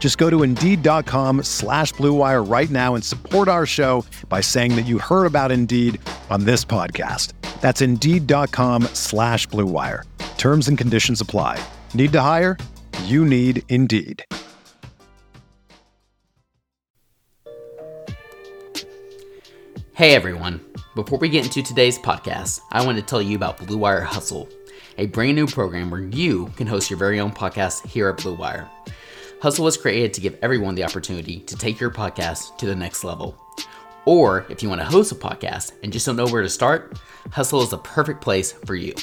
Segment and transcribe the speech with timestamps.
[0.00, 4.86] Just go to Indeed.com slash BlueWire right now and support our show by saying that
[4.86, 6.00] you heard about Indeed
[6.30, 7.34] on this podcast.
[7.60, 10.04] That's Indeed.com slash BlueWire.
[10.38, 11.62] Terms and conditions apply.
[11.92, 12.56] Need to hire?
[13.04, 14.24] You need Indeed.
[19.92, 20.64] Hey everyone.
[20.94, 24.48] Before we get into today's podcast, I want to tell you about Blue Wire Hustle,
[24.96, 28.34] a brand new program where you can host your very own podcast here at Blue
[28.34, 28.66] Wire.
[29.40, 33.04] Hustle was created to give everyone the opportunity to take your podcast to the next
[33.04, 33.34] level.
[34.04, 37.00] Or if you want to host a podcast and just don't know where to start,
[37.30, 38.94] Hustle is the perfect place for you.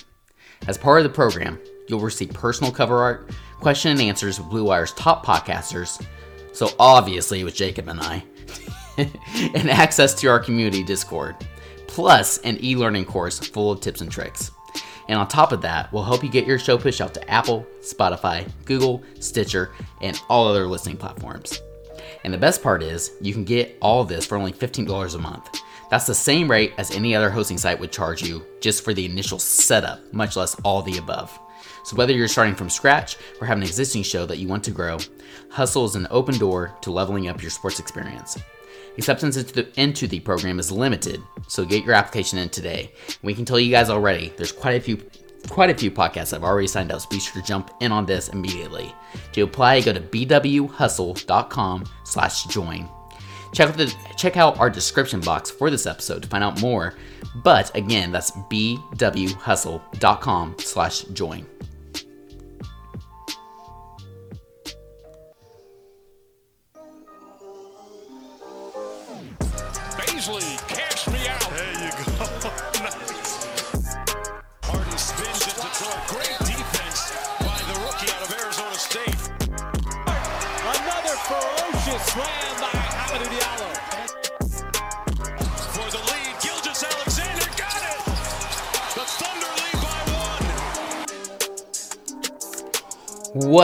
[0.67, 4.63] As part of the program, you'll receive personal cover art, question and answers with Blue
[4.63, 6.05] Wire's top podcasters,
[6.53, 8.23] so obviously with Jacob and I,
[8.97, 11.35] and access to our community Discord,
[11.87, 14.51] plus an e learning course full of tips and tricks.
[15.07, 17.65] And on top of that, we'll help you get your show pushed out to Apple,
[17.81, 21.61] Spotify, Google, Stitcher, and all other listening platforms.
[22.23, 25.61] And the best part is, you can get all this for only $15 a month.
[25.89, 29.05] That's the same rate as any other hosting site would charge you just for the
[29.05, 31.39] initial setup, much less all the above.
[31.85, 34.71] So, whether you're starting from scratch or have an existing show that you want to
[34.71, 34.97] grow,
[35.49, 38.37] Hustle is an open door to leveling up your sports experience.
[38.97, 42.93] Acceptance into the, into the program is limited, so get your application in today.
[43.21, 45.01] We can tell you guys already, there's quite a few
[45.49, 48.05] quite a few podcasts have already signed up, so be sure to jump in on
[48.05, 48.93] this immediately.
[49.33, 52.89] To apply, go to bwhustle.com slash join.
[53.53, 56.95] Check out, the, check out our description box for this episode to find out more.
[57.43, 61.45] But again, that's bwhustle.com slash join.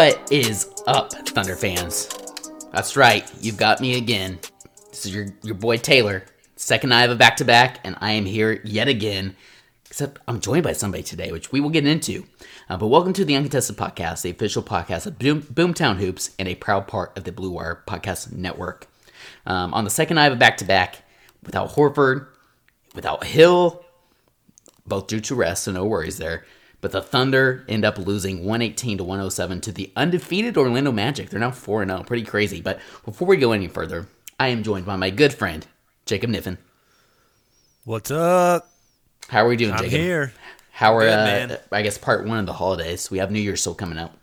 [0.03, 2.09] What is up, Thunder fans?
[2.73, 4.37] That's right, you've got me again.
[4.89, 6.23] This is your, your boy Tayler.
[6.57, 9.37] Second night of a back to back, and I am here yet again.
[9.85, 12.25] Except I'm joined by somebody today, which we will get into.
[12.67, 16.49] Uh, but welcome to the Uncontested Podcast, the official podcast of Boom, Boomtown Hoops and
[16.49, 18.87] a proud part of the Blue Wire Podcast Network.
[19.45, 20.97] Um, on the second night of a back to back,
[21.43, 22.27] without Horford,
[22.93, 23.85] without Hill,
[24.85, 26.43] both due to rest, so no worries there.
[26.83, 31.29] But the Thunder end up losing 118 to 107 to the undefeated Orlando Magic.
[31.29, 32.03] They're now 4 0.
[32.03, 32.59] Pretty crazy.
[32.59, 34.07] But before we go any further,
[34.37, 35.65] I am joined by my good friend,
[36.05, 36.57] Jacob Niffen.
[37.85, 38.69] What's up?
[39.29, 39.91] How are we doing, I'm Jacob?
[39.91, 40.33] here.
[40.73, 41.57] How are, Good, uh, man.
[41.71, 43.09] I guess, part one of the holidays?
[43.09, 44.17] We have New Year's still coming up.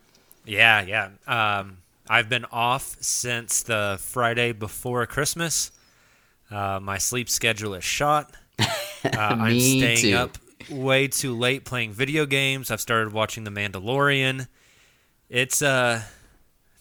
[0.44, 1.08] Yeah, yeah.
[1.26, 1.78] Um,
[2.10, 5.70] I've been off since the Friday before Christmas.
[6.50, 8.36] Uh, my sleep schedule is shot.
[9.02, 10.14] Uh, I'm staying too.
[10.14, 10.36] up
[10.68, 12.70] way too late playing video games.
[12.70, 14.48] I've started watching The Mandalorian.
[15.28, 16.02] It's uh,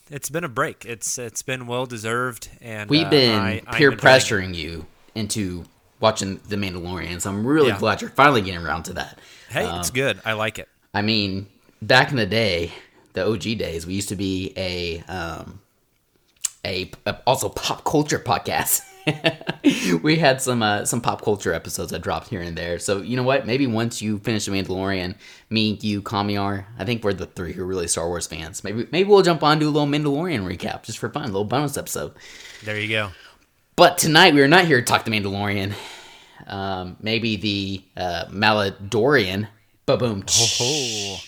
[0.09, 0.85] it's been a break.
[0.85, 4.85] It's it's been well deserved, and We've uh, been I- peer pressuring you
[5.16, 5.66] into
[6.00, 7.78] watching The Mandalorian, so I'm really Yeah.
[7.79, 9.19] glad you're finally getting around to that.
[9.50, 10.19] Hey, Um, it's good.
[10.25, 10.68] I like it.
[10.94, 11.48] I mean,
[11.81, 12.71] back in the day,
[13.13, 15.59] the OG days, we used to be a um,
[16.65, 18.81] a, a also pop culture podcast.
[20.03, 22.79] we had some uh, some pop culture episodes that dropped here and there.
[22.79, 23.45] So you know what?
[23.45, 25.15] Maybe once you finish the Mandalorian,
[25.50, 28.63] me, you, Kamiar, I think we're the three who are really Star Wars fans.
[28.63, 31.44] Maybe maybe we'll jump on do a little Mandalorian recap just for fun, a little
[31.45, 32.13] bonus episode.
[32.63, 33.11] There you go.
[33.75, 35.73] But tonight we are not here to talk the Mandalorian.
[36.47, 39.47] Um, maybe the uh, Maladorian.
[39.85, 40.23] Ba-boom.
[40.61, 41.19] Oh,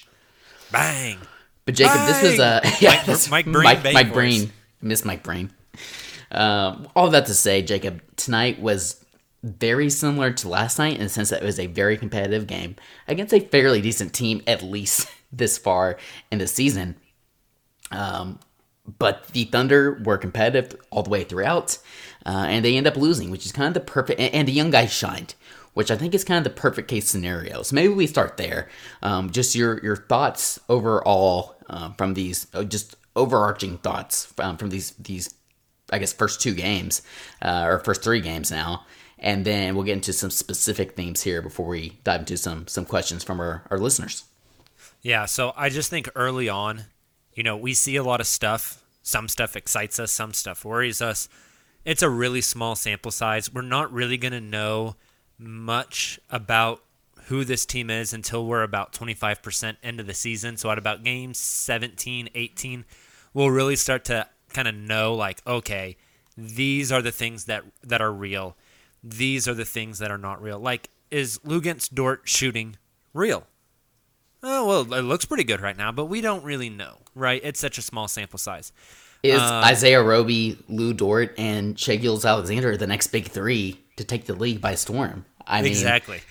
[0.71, 1.17] bang!
[1.65, 4.13] But Jacob, this was uh, yeah, Mike- Mike Breen Mike, Mike.
[4.13, 4.51] Breen,
[4.81, 5.51] Miss Mike Breen.
[6.31, 9.03] Um, all that to say, Jacob, tonight was
[9.43, 12.75] very similar to last night in the sense that it was a very competitive game
[13.07, 15.97] against a fairly decent team, at least this far
[16.31, 16.95] in the season.
[17.91, 18.39] Um,
[18.99, 21.77] but the Thunder were competitive all the way throughout,
[22.25, 24.19] uh, and they end up losing, which is kind of the perfect.
[24.19, 25.35] And, and, the young guys shined,
[25.73, 27.61] which I think is kind of the perfect case scenario.
[27.61, 28.69] So maybe we start there.
[29.01, 34.69] Um, just your your thoughts overall uh, from these, uh, just overarching thoughts um, from
[34.69, 35.33] these these,
[35.91, 37.01] I guess first two games
[37.41, 38.85] uh, or first three games now,
[39.19, 42.85] and then we'll get into some specific themes here before we dive into some some
[42.85, 44.23] questions from our, our listeners.
[45.01, 46.85] Yeah, so I just think early on,
[47.33, 48.83] you know, we see a lot of stuff.
[49.01, 51.27] Some stuff excites us, some stuff worries us.
[51.83, 53.51] It's a really small sample size.
[53.51, 54.95] We're not really going to know
[55.39, 56.83] much about
[57.25, 60.57] who this team is until we're about 25% into the season.
[60.57, 62.85] So at about game 17, 18,
[63.33, 65.97] we'll really start to kind of know like, okay,
[66.37, 68.55] these are the things that that are real
[69.03, 70.59] these are the things that are not real.
[70.59, 72.77] Like, is Luguentz Dort shooting
[73.13, 73.47] real?
[74.43, 77.41] Oh, well, it looks pretty good right now, but we don't really know, right?
[77.43, 78.71] It's such a small sample size.
[79.21, 84.25] Is um, Isaiah Roby, Lu Dort, and Shai Gilgeous-Alexander the next big three to take
[84.25, 85.25] the league by storm?
[85.45, 86.21] I mean, exactly.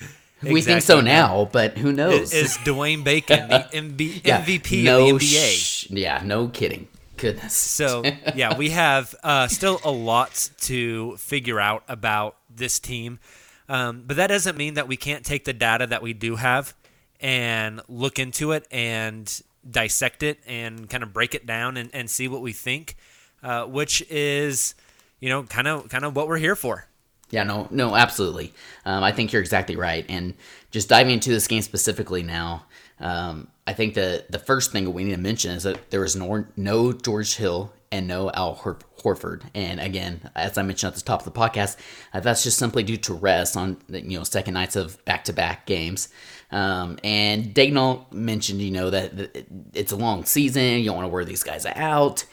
[0.42, 0.62] We exactly.
[0.62, 2.32] think so now, but who knows?
[2.32, 5.50] Is, is Dwayne Bacon the MB, yeah, MVP no of the NBA?
[5.52, 6.88] Sh- yeah, no kidding.
[7.20, 7.54] Goodness.
[7.54, 8.02] So
[8.34, 13.18] yeah, we have uh, still a lot to figure out about this team,
[13.68, 16.74] um, but that doesn't mean that we can't take the data that we do have
[17.20, 22.08] and look into it and dissect it and kind of break it down and, and
[22.08, 22.96] see what we think,
[23.42, 24.74] uh, which is
[25.20, 26.86] you know kind of kind of what we're here for.
[27.30, 28.52] Yeah, no, no, absolutely.
[28.84, 30.04] Um, I think you're exactly right.
[30.08, 30.34] And
[30.70, 32.64] just diving into this game specifically now,
[32.98, 36.16] um, I think the the first thing we need to mention is that there was
[36.16, 39.42] no, no George Hill and no Al Hor- Horford.
[39.54, 41.76] And again, as I mentioned at the top of the podcast,
[42.12, 45.32] uh, that's just simply due to rest on you know second nights of back to
[45.32, 46.08] back games.
[46.50, 51.06] Um, and Daigneault mentioned you know that, that it's a long season, you don't want
[51.06, 52.24] to wear these guys out,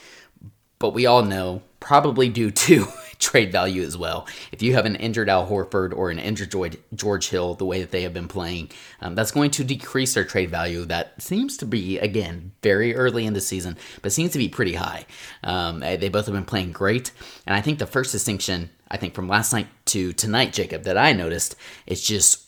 [0.80, 2.88] but we all know probably due to
[3.20, 4.28] trade value as well.
[4.52, 6.54] If you have an injured Al Horford or an injured
[6.94, 8.72] George Hill, the way that they have been playing,
[9.02, 10.86] um, that's going to decrease their trade value.
[10.86, 14.76] That seems to be, again, very early in the season, but seems to be pretty
[14.76, 15.06] high.
[15.44, 17.12] Um, eh, they both have been playing great.
[17.46, 20.98] And I think the first distinction, I think, from last night to tonight, Jacob, that
[20.98, 21.56] I noticed
[21.86, 22.44] is just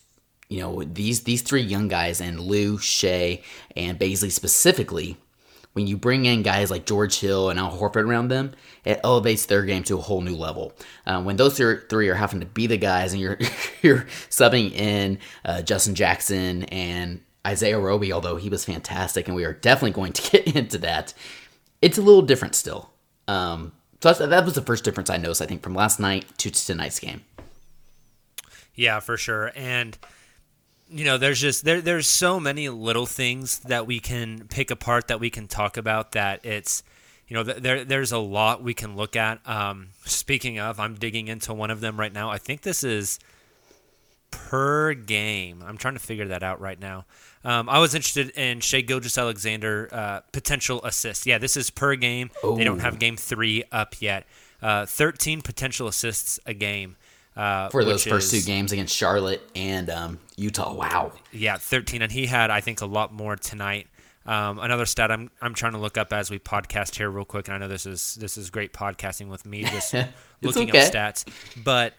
[0.49, 3.41] you know these these three young guys and Lu, Shai,
[3.75, 5.17] and Bazley specifically
[5.73, 9.45] when you bring in guys like George Hill and Al Horford around them, it elevates
[9.45, 10.73] their game to a whole new level.
[11.05, 13.37] Uh, when those three are having to be the guys, and you're
[13.81, 19.45] you're subbing in uh, Justin Jackson and Isaiah Roby, although he was fantastic, and we
[19.45, 21.13] are definitely going to get into that.
[21.81, 22.91] It's a little different still.
[23.27, 25.41] Um, so that was the first difference I noticed.
[25.41, 27.21] I think from last night to tonight's game.
[28.73, 29.97] Yeah, for sure, and
[30.91, 35.07] you know there's just there there's so many little things that we can pick apart
[35.07, 36.83] that we can talk about that it's
[37.27, 39.47] you know there there's a lot we can look at.
[39.47, 42.29] Um, speaking of i'm digging into one of them right now.
[42.29, 43.19] I think this is
[44.31, 45.63] per game.
[45.65, 47.05] I'm trying to figure that out right now.
[47.43, 52.31] Um, i was interested in Shai Gilgeous-Alexander uh, potential assists yeah this is per game.
[52.43, 52.55] Ooh.
[52.57, 54.25] they don't have game three up yet.
[54.61, 56.97] Uh, 13 potential assists a game
[57.39, 60.73] uh, for those first is, two games against Charlotte and um, Utah.
[60.73, 61.13] Wow.
[61.31, 63.87] Yeah, 13, and he had I think a lot more tonight.
[64.25, 67.47] Um, another stat I'm I'm trying to look up as we podcast here real quick,
[67.47, 69.93] and I know this is this is great podcasting with me just
[70.41, 70.85] looking okay.
[70.85, 71.25] up stats,
[71.63, 71.93] but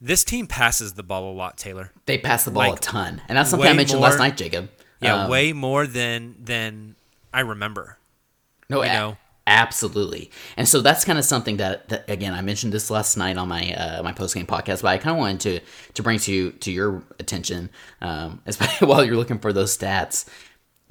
[0.00, 1.90] this team passes the ball a lot, Tayler.
[2.06, 4.38] They pass the ball like, a ton, and that's something I mentioned more, last night,
[4.38, 4.70] Jacob.
[5.02, 6.96] Yeah, um, way more than than
[7.32, 7.98] I remember.
[8.70, 9.18] No, you know,
[9.48, 10.30] Absolutely.
[10.58, 13.48] And so that's kind of something that, that, again I mentioned this last night on
[13.48, 15.60] my uh, my post game podcast, but I kind of wanted to
[15.94, 17.70] to bring to to your attention,
[18.02, 20.28] um, especially while you're looking for those stats.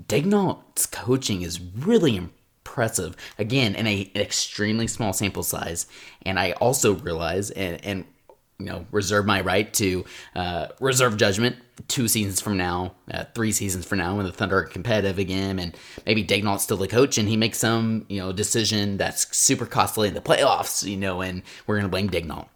[0.07, 3.15] Daigneault's coaching is really impressive.
[3.37, 5.85] Again, in a, an extremely small sample size,
[6.23, 8.05] and I also realize and and
[8.57, 10.03] you know reserve my right to
[10.35, 14.57] uh, reserve judgment two seasons from now, uh, three seasons from now, when the Thunder
[14.57, 18.31] are competitive again, and maybe Daigneault's still the coach, and he makes some you know
[18.31, 22.47] decision that's super costly in the playoffs, you know, and we're gonna blame Daigneault.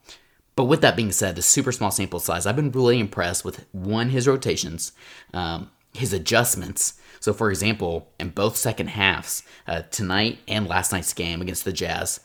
[0.56, 3.66] But with that being said, the super small sample size, I've been really impressed with
[3.72, 4.92] one his rotations,
[5.34, 7.00] um, his adjustments.
[7.20, 11.72] So, for example, in both second halves, uh, tonight and last night's game against the
[11.72, 12.20] Jazz,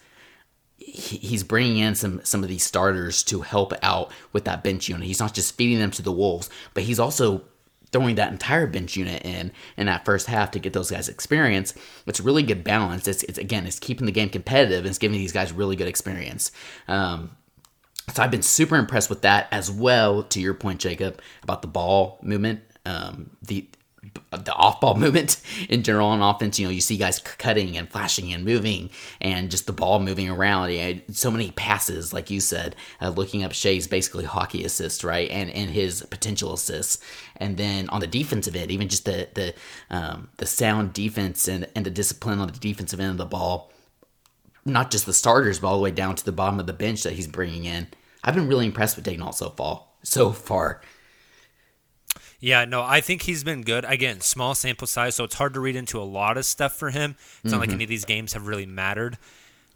[0.87, 5.07] he's bringing in some some of these starters to help out with that bench unit.
[5.07, 7.43] He's not just feeding them to the wolves, but he's also
[7.93, 11.75] throwing that entire bench unit in in that first half to get those guys experience.
[12.07, 13.09] It's really good balance.
[13.09, 15.89] It's, it's again, it's keeping the game competitive and it's giving these guys really good
[15.89, 16.53] experience.
[16.89, 17.37] Um,
[18.15, 20.23] So I've been super impressed with that as well.
[20.23, 23.69] To your point, Jacob, about the ball movement, um, the
[24.31, 26.59] the off-ball movement in general on offense.
[26.59, 30.29] You know, you see guys cutting and flashing and moving, and just the ball moving
[30.29, 30.71] around.
[30.71, 35.31] You so many passes, like you said, uh, looking up Shai's basically hockey assists, right,
[35.31, 36.99] and and his potential assists.
[37.37, 39.55] And then on the defensive end, even just the the
[39.91, 43.73] um, the sound defense and and the discipline on the defensive end of the ball
[44.67, 47.05] not just the starters, but all the way down to the bottom of the bench
[47.05, 47.87] that he's bringing in.
[48.25, 49.85] I've been really impressed with Daigneault so far.
[50.03, 50.83] So far.
[52.41, 53.85] Yeah, no, I think he's been good.
[53.87, 56.91] Again, small sample size, so it's hard to read into a lot of stuff for
[56.91, 57.13] him.
[57.19, 57.51] It's mm-hmm.
[57.51, 57.75] not like mm-hmm.
[57.77, 59.19] any of these games have really mattered.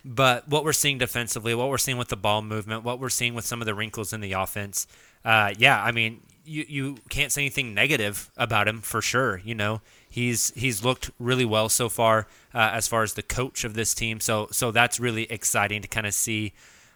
[0.04, 3.34] But what we're seeing defensively, what we're seeing with the ball movement, what we're seeing
[3.34, 4.86] with some of the wrinkles in the offense,
[5.24, 9.40] uh, yeah, I mean, you you can't say anything negative about him for sure.
[9.44, 13.64] You know, he's he's looked really well so far uh, as far as the coach
[13.64, 14.20] of this team.
[14.20, 16.52] So so that's really exciting to kind of see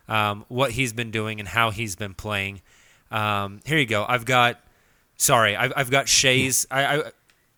[0.08, 2.62] um, what he's been doing and how he's been playing.
[3.10, 4.06] Um, here you go.
[4.08, 4.60] I've got
[5.16, 6.66] sorry, I've I've got Shai's.
[6.70, 6.96] I,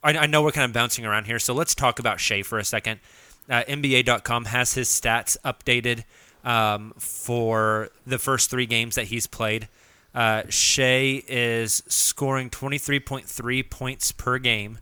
[0.02, 2.58] I I know we're kind of bouncing around here, so let's talk about Shai for
[2.58, 3.00] a second.
[3.48, 6.04] Uh, NBA.com has his stats updated
[6.44, 9.68] um, for the first three games that he's played.
[10.14, 14.78] Uh, Shai is scoring 23.3 points per game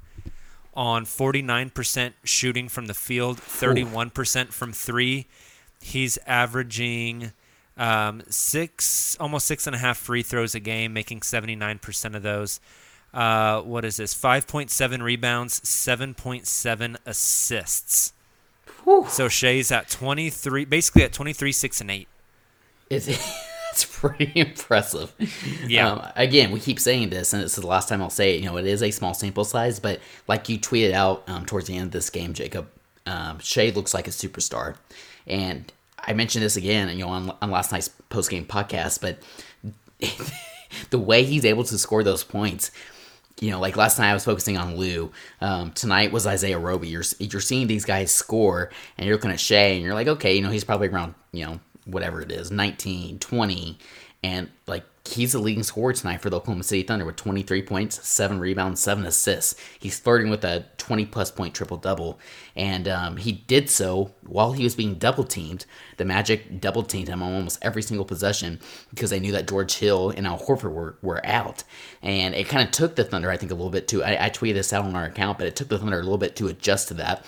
[0.74, 5.26] on 49% shooting from the field, 31% from three.
[5.80, 7.32] He's averaging
[7.76, 12.60] um, six, almost six and a half free throws a game, making 79% of those.
[13.12, 14.14] Uh, what is this?
[14.14, 18.12] 5.7 rebounds, 7.7 assists.
[18.84, 19.06] Whew.
[19.08, 22.08] So Shai's at 23, basically at 23, 6, and 8.
[22.90, 23.18] Is it?
[23.70, 25.12] That's pretty impressive.
[25.66, 25.90] Yeah.
[25.90, 28.40] Um, again, we keep saying this, and this is the last time I'll say it.
[28.40, 31.66] You know, it is a small sample size, but like you tweeted out um, towards
[31.66, 32.68] the end of this game, Jacob,
[33.06, 34.76] um, Shai looks like a superstar.
[35.26, 39.18] And I mentioned this again, you know, on, on last night's post game podcast, but
[40.90, 42.70] the way he's able to score those points,
[43.40, 45.10] you know, like last night I was focusing on Lu.
[45.40, 46.88] Um, tonight was Isaiah Roby.
[46.88, 50.34] You're you're seeing these guys score, and you're looking at Shai, and you're like, okay,
[50.34, 53.78] you know, he's probably around, you know, whatever it is, 19, 20,
[54.24, 58.08] and like he's the leading scorer tonight for the Oklahoma City Thunder with 23 points,
[58.08, 59.54] seven rebounds, seven assists.
[59.78, 62.18] He's flirting with a 20 plus point triple double,
[62.56, 65.66] and um, he did so while he was being double teamed.
[65.98, 69.74] The Magic double teamed him on almost every single possession because they knew that George
[69.74, 71.64] Hill and Al Horford were, were out,
[72.00, 74.02] and it kind of took the Thunder, I think, a little bit to.
[74.02, 76.16] I, I tweeted this out on our account, but it took the Thunder a little
[76.16, 77.26] bit to adjust to that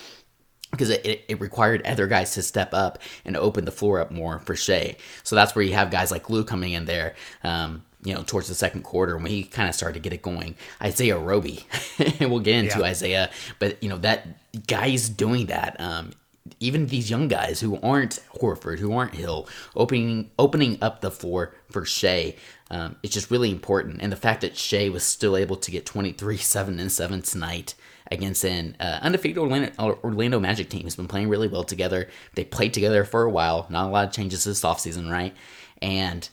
[0.76, 4.38] because it, it, required other guys to step up and open the floor up more
[4.40, 4.97] for Shai.
[5.23, 8.49] So that's where you have guys like Lu coming in there, um, you know, towards
[8.49, 10.54] the second quarter when he kind of started to get it going.
[10.83, 11.66] Isaiah Roby,
[11.99, 12.87] and we'll get into yeah.
[12.87, 14.26] Isaiah, but you know that
[14.66, 15.80] guys doing that.
[15.80, 16.12] Um,
[16.61, 21.54] even these young guys who aren't Horford, who aren't Hill, opening opening up the floor
[21.71, 22.37] for Shai,
[22.71, 24.00] um, it's just really important.
[24.00, 27.75] And the fact that Shai was still able to get 23, 7, and 7 tonight
[28.10, 32.08] against an uh, undefeated Orlando, Orlando Magic team who's been playing really well together.
[32.34, 33.66] They played together for a while.
[33.70, 35.34] Not a lot of changes this offseason, right?
[35.82, 36.28] And,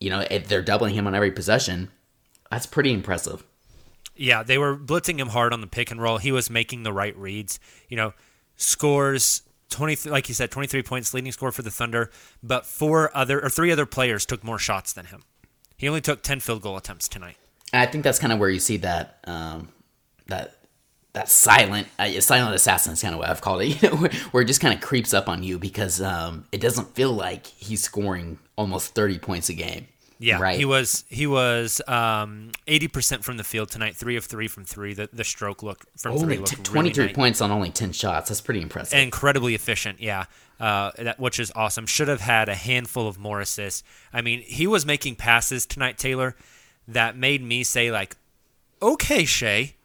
[0.00, 1.90] you know, they're doubling him on every possession.
[2.50, 3.44] That's pretty impressive.
[4.16, 6.18] Yeah, they were blitzing him hard on the pick and roll.
[6.18, 7.60] He was making the right reads.
[7.88, 8.14] You know,
[8.56, 12.10] scores 20 like you said 23 points leading score for the Thunder,
[12.42, 15.22] but four other or three other players took more shots than him.
[15.76, 17.36] He only took 10 field goal attempts tonight.
[17.72, 19.68] I think that's kind of where you see that um,
[20.28, 20.55] that
[21.16, 23.66] that silent uh, silent assassin is kind of what I've called it.
[23.82, 26.60] You know, where, where it just kind of creeps up on you because um, it
[26.60, 29.88] doesn't feel like he's scoring almost thirty points a game.
[30.18, 30.58] Yeah, right.
[30.58, 34.46] He was he was um, eighty um, percent from the field tonight, three of three
[34.46, 34.92] from three.
[34.92, 38.28] The the stroke look from only three twenty three really points on only ten shots.
[38.28, 38.98] That's pretty impressive.
[38.98, 40.00] Incredibly efficient.
[40.00, 40.26] Yeah,
[40.60, 41.86] uh, that, which is awesome.
[41.86, 43.82] Should have had a handful of more assists.
[44.12, 46.34] I mean, he was making passes tonight, Tayler,
[46.86, 48.16] that made me say like,
[48.82, 49.75] okay, Shai,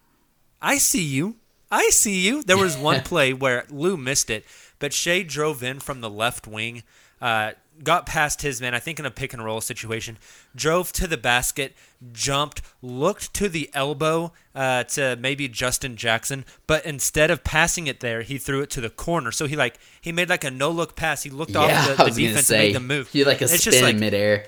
[0.62, 1.38] I see you.
[1.72, 2.44] I see you.
[2.44, 4.46] There was one play where Lu missed it,
[4.80, 6.84] but Shai drove in from the left wing,
[7.22, 7.54] uh,
[7.84, 10.18] got past his man, I think in a pick and roll situation,
[10.56, 11.74] drove to the basket,
[12.12, 18.00] jumped, looked to the elbow uh, to maybe Justin Jackson, but instead of passing it
[18.02, 19.32] there, he threw it to the corner.
[19.32, 21.24] So he like he made like a no look pass.
[21.24, 23.08] He looked yeah, off the, the defense say, and made the move.
[23.10, 24.46] He like a it's spin like, in midair.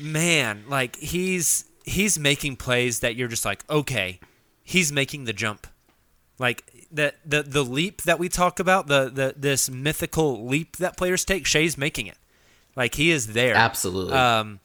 [0.00, 4.20] Man, like he's he's making plays that you're just like, okay,
[4.62, 5.66] he's making the jump.
[6.38, 10.96] Like the the the leap that we talk about, the the this mythical leap that
[10.96, 12.16] players take, Shai's making it.
[12.74, 13.54] Like he is there.
[13.54, 14.14] Absolutely.
[14.14, 14.60] Um,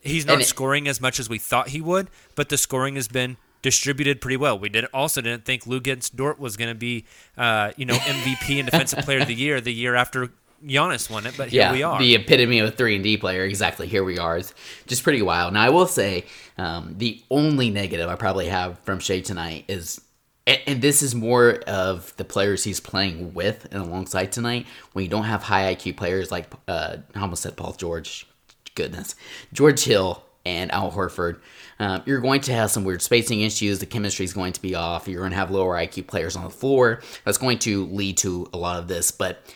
[0.00, 3.36] he's not scoring as much as we thought he would, but the scoring has been
[3.60, 4.58] distributed pretty well.
[4.58, 7.04] We did also didn't think Luguentz Dort was going to be,
[7.38, 10.30] uh, you know, MVP and Defensive Player of the Year the year after
[10.64, 11.98] Giannis won it, but here yeah, we are.
[11.98, 13.44] the epitome of a three and D player.
[13.44, 14.36] Exactly, here we are.
[14.36, 14.54] It's
[14.86, 15.54] just pretty wild.
[15.54, 16.24] Now, I will say
[16.58, 20.00] um, the only negative I probably have from Shai tonight is,
[20.46, 24.66] and, and this is more of the players he's playing with and alongside tonight.
[24.92, 28.26] When you don't have high IQ players like, uh, I almost said Paul George,
[28.74, 29.14] goodness,
[29.52, 31.40] George Hill and Al Horford.
[31.78, 33.78] Um, you're going to have some weird spacing issues.
[33.78, 35.08] The chemistry is going to be off.
[35.08, 37.00] You're going to have lower IQ players on the floor.
[37.24, 39.10] That's going to lead to a lot of this.
[39.10, 39.52] But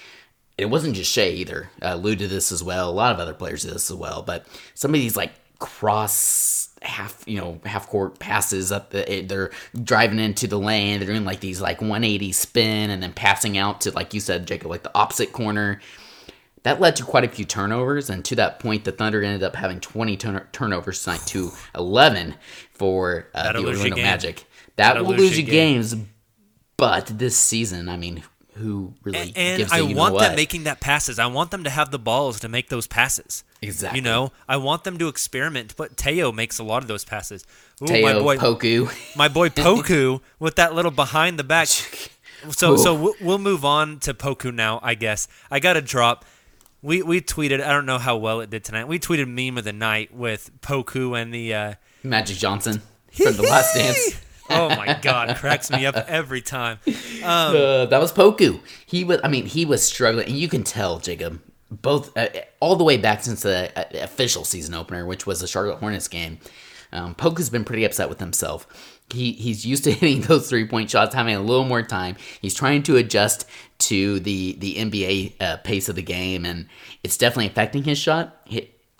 [0.58, 1.70] it wasn't just Shai either.
[1.82, 2.88] Uh, Lu did this as well.
[2.88, 4.22] A lot of other players did this as well.
[4.22, 9.50] But some of these like cross half, you know, half court passes up the, they're
[9.82, 10.98] driving into the lane.
[10.98, 14.46] They're doing like these like 180 spin and then passing out to like you said,
[14.46, 15.80] Jacob, like the opposite corner.
[16.62, 19.54] That led to quite a few turnovers, and to that point, the Thunder ended up
[19.54, 22.34] having 20 turn- turnovers tonight to 11
[22.72, 23.94] for uh, the Orlando.
[23.94, 24.38] Magic.
[24.74, 25.94] That That'll will lose you you games,
[26.76, 28.24] but this season, I mean,
[28.56, 31.18] who really and gives I a you know want them making that passes.
[31.18, 33.44] I want them to have the balls to make those passes.
[33.62, 33.98] Exactly.
[33.98, 35.74] You know, I want them to experiment.
[35.76, 37.44] But Teo makes a lot of those passes.
[37.82, 38.90] Ooh, Teo, my boy, Poku.
[39.16, 41.68] my boy Poku with that little behind the back.
[42.50, 44.78] So so we'll- we'll move on to Poku now.
[44.82, 46.24] I guess I got to drop.
[46.82, 47.60] We we tweeted.
[47.64, 48.86] I don't know how well it did tonight.
[48.86, 51.54] We tweeted meme of the night with Poku and the.
[51.54, 54.20] Uh, Magic Johnson from the Last Dance.
[54.50, 56.78] Oh my god, cracks me up every time.
[57.22, 58.60] Uh, that was Poku.
[58.86, 59.20] He was.
[59.24, 62.28] I mean, he was struggling, and you can tell Jacob both uh,
[62.60, 66.08] all the way back since the uh, official season opener, which was the Charlotte Hornets
[66.08, 66.38] game.
[66.92, 68.66] Um, Poku's been pretty upset with himself.
[69.12, 72.16] He he's used to hitting those three point shots, having a little more time.
[72.40, 73.48] He's trying to adjust
[73.78, 76.68] to the the NBA uh, pace of the game, and
[77.02, 78.46] it's definitely affecting his shot.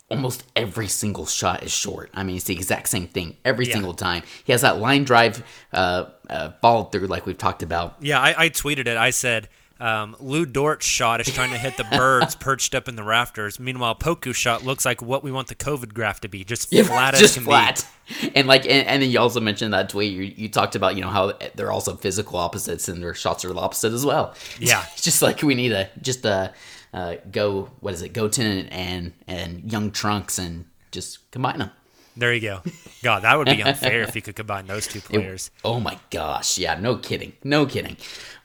[0.09, 2.09] Almost every single shot is short.
[2.13, 3.73] I mean, it's the exact same thing every Yeah.
[3.73, 4.23] single time.
[4.45, 7.95] He has that line drive uh, uh, followed through, like we've talked about.
[7.99, 8.95] Yeah, I, I tweeted it.
[8.95, 9.49] I said,
[9.81, 13.59] um, Lu Dort's shot is trying to hit the birds perched up in the rafters.
[13.59, 17.13] Meanwhile, Poku's shot looks like what we want the COVID graph to be, just flat
[17.13, 17.85] as just can flat.
[18.33, 20.13] And like, and, and then you also mentioned that tweet.
[20.13, 23.49] You, you talked about you know how they're also physical opposites, and their shots are
[23.51, 24.33] the opposite as well.
[24.57, 24.85] Yeah.
[24.93, 26.53] it's just like we need a just a
[26.93, 27.71] uh, go.
[27.79, 28.13] What is it?
[28.13, 31.71] Go, Goten and and Young Trunks, and just combine them.
[32.15, 32.63] There you go.
[33.03, 35.51] God, that would be unfair if you could combine those two It- players.
[35.63, 37.95] oh my gosh, yeah, no kidding, no kidding.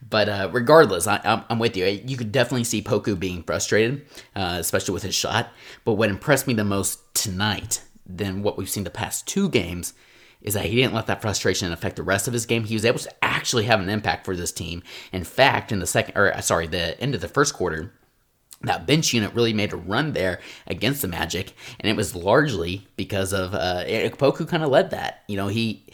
[0.06, 1.86] But uh, regardless, I, I'm, I'm with you.
[1.86, 4.04] You could definitely see Poku being frustrated,
[4.36, 5.48] uh, especially with his shot.
[5.86, 9.94] But what impressed me the most tonight, than what we've seen the past two games,
[10.42, 12.64] is that he didn't let that frustration affect the rest of his game.
[12.64, 14.82] He was able to actually have an impact for this team.
[15.12, 17.94] In fact, in the second, or uh, sorry, the end of the first quarter,
[18.64, 22.86] that bench unit really made a run there against the Magic, and it was largely
[22.96, 23.84] because of uh,
[24.16, 25.22] Poku kind of led that.
[25.28, 25.84] You know, he.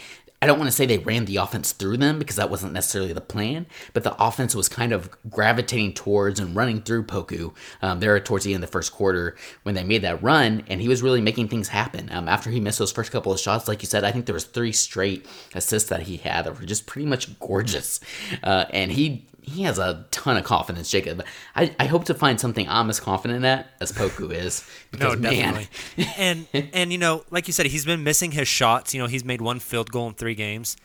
[0.40, 3.12] I don't want to say they ran the offense through them because that wasn't necessarily
[3.12, 7.52] the plan, but the offense was kind of gravitating towards and running through Poku
[7.82, 10.80] um, there towards the end of the first quarter when they made that run, and
[10.80, 12.08] he was really making things happen.
[12.12, 14.32] Um, after he missed those first couple of shots, like you said, I think there
[14.32, 15.26] was three straight
[15.56, 17.98] assists that he had that were just pretty much gorgeous,
[18.44, 21.24] uh, and he he has a ton of confidence, Jacob.
[21.56, 24.68] I, I hope to find something I'm as confident at as Poku is.
[24.92, 25.68] No, Because, man, definitely.
[26.16, 28.94] and and you know, like you said, he's been missing his shots.
[28.94, 30.76] You know, he's made one field goal in three games,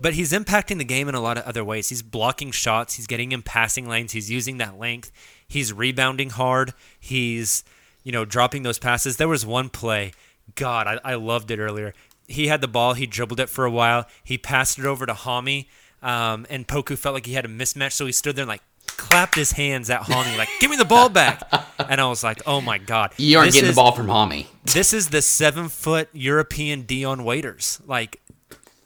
[0.00, 1.88] but he's impacting the game in a lot of other ways.
[1.88, 2.94] He's blocking shots.
[2.94, 4.12] He's getting in passing lanes.
[4.12, 5.10] He's using that length.
[5.48, 6.72] He's rebounding hard.
[7.00, 7.64] He's
[8.04, 9.16] you know dropping those passes.
[9.16, 10.12] There was one play.
[10.54, 11.92] God, I, I loved it earlier.
[12.28, 12.94] He had the ball.
[12.94, 14.06] He dribbled it for a while.
[14.22, 15.66] He passed it over to Hami,
[16.02, 18.62] um, and Poku felt like he had a mismatch, so he stood there and like
[18.86, 21.42] clapped his hands at Hami, like "Give me the ball back!"
[21.88, 24.08] And I was like, "Oh my God, you aren't this getting is- the ball from
[24.08, 24.46] Hami.
[24.64, 27.80] this is the seven foot European Dion Waiters.
[27.86, 28.20] Like,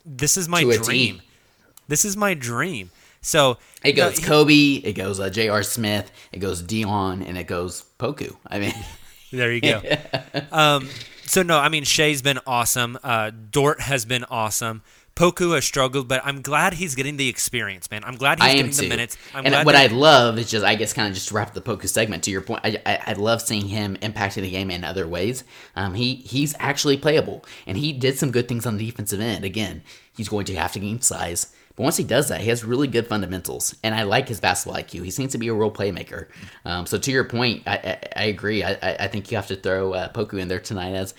[0.05, 1.19] this is my To a dream.
[1.19, 1.23] T.
[1.89, 2.91] This is my dream.
[3.23, 5.63] So It goes Kobe, it goes uh, J.R.
[5.63, 8.37] Smith, it goes Dion, and it goes Poku.
[8.47, 8.75] I mean,
[9.33, 9.81] there you go.
[10.53, 10.89] um,
[11.27, 12.99] so no, I mean Shai's been awesome.
[13.03, 14.83] Uh, Dort has been awesome.
[15.15, 18.03] Poku has struggled, but I'm glad he's getting the experience, man.
[18.05, 19.19] I'm glad he's I getting the minutes.
[19.35, 21.61] I'm and what I love is just, I guess, kind of just to wrap the
[21.61, 22.23] Poku segment.
[22.25, 25.45] To your point, I, I, I love seeing him impacting the game in other ways.
[25.77, 29.45] Um, he he's actually playable, and he did some good things on the defensive end.
[29.45, 29.83] Again,
[30.17, 32.89] he's going to have to gain size, but once he does that, he has really
[32.89, 35.05] good fundamentals, and I like his basketball IQ.
[35.05, 36.29] He seems to be a real playmaker.
[36.65, 38.65] Um, so to your point, I, I, I agree.
[38.65, 41.15] I, I, I think you have to throw uh, Poku in there tonight as.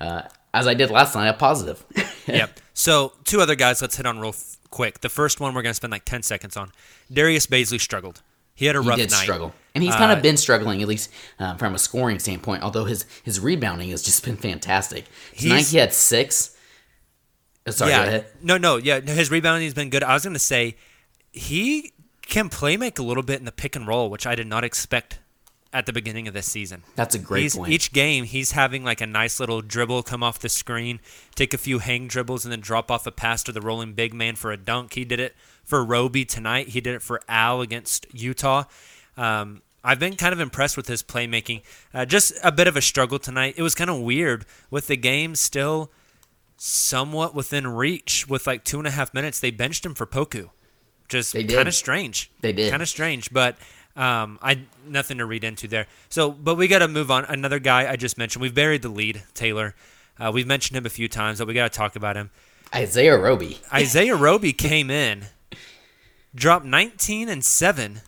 [0.00, 0.22] Uh,
[0.54, 1.84] as I did last night, a positive.
[2.26, 2.58] yep.
[2.72, 3.82] So two other guys.
[3.82, 5.00] Let's hit on real f- quick.
[5.00, 6.72] The first one we're gonna spend like ten seconds on.
[7.12, 8.22] Darius Bazley struggled.
[8.54, 9.22] He had a he rough did night.
[9.24, 12.62] struggle, and he's kind Uh, of been struggling at least um, from a scoring standpoint.
[12.62, 15.04] Although his his rebounding has just been fantastic.
[15.36, 16.56] Tonight he had six.
[17.66, 18.22] Oh, sorry, yeah.
[18.42, 19.00] No, no, yeah.
[19.00, 20.02] His rebounding has been good.
[20.02, 20.76] I was gonna say
[21.32, 21.92] he
[22.26, 24.64] can play make a little bit in the pick and roll, which I did not
[24.64, 25.18] expect
[25.74, 26.84] at the beginning of this season.
[26.94, 27.72] That's a great He's- point.
[27.72, 31.00] Each game, he's having like a nice little dribble come off the screen,
[31.34, 34.14] take a few hang dribbles, and then drop off a pass to the rolling big
[34.14, 34.94] man for a dunk.
[34.94, 35.34] He did it
[35.64, 36.68] for Roby tonight.
[36.68, 38.64] He did it for Al against Utah.
[39.16, 41.62] Um, I've been kind of impressed with his playmaking.
[41.92, 43.54] Uh, just a bit of a struggle tonight.
[43.58, 45.90] It was kind of weird with the game still
[46.56, 49.40] somewhat within reach with like two and a half minutes.
[49.40, 50.50] They benched him for Poku.
[51.08, 52.30] Just kind of strange.
[52.40, 52.70] They did.
[52.70, 53.56] Kind of strange, but
[53.96, 55.86] um, I nothing to read into there.
[56.08, 57.24] So, but we got to move on.
[57.26, 58.42] Another guy I just mentioned.
[58.42, 59.74] We've buried the lead, Tayler.
[60.18, 62.30] Uh, we've mentioned him a few times, but we got to talk about him.
[62.74, 63.60] Isaiah Roby.
[63.72, 65.26] Isaiah Roby came in,
[66.34, 68.00] dropped 19 and 7,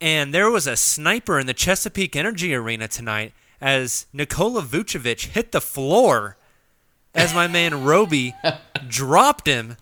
[0.00, 5.52] and there was a sniper in the Chesapeake Energy Arena tonight as Nikola Vucevic hit
[5.52, 6.36] the floor
[7.14, 8.34] as my man Roby
[8.88, 9.76] dropped him.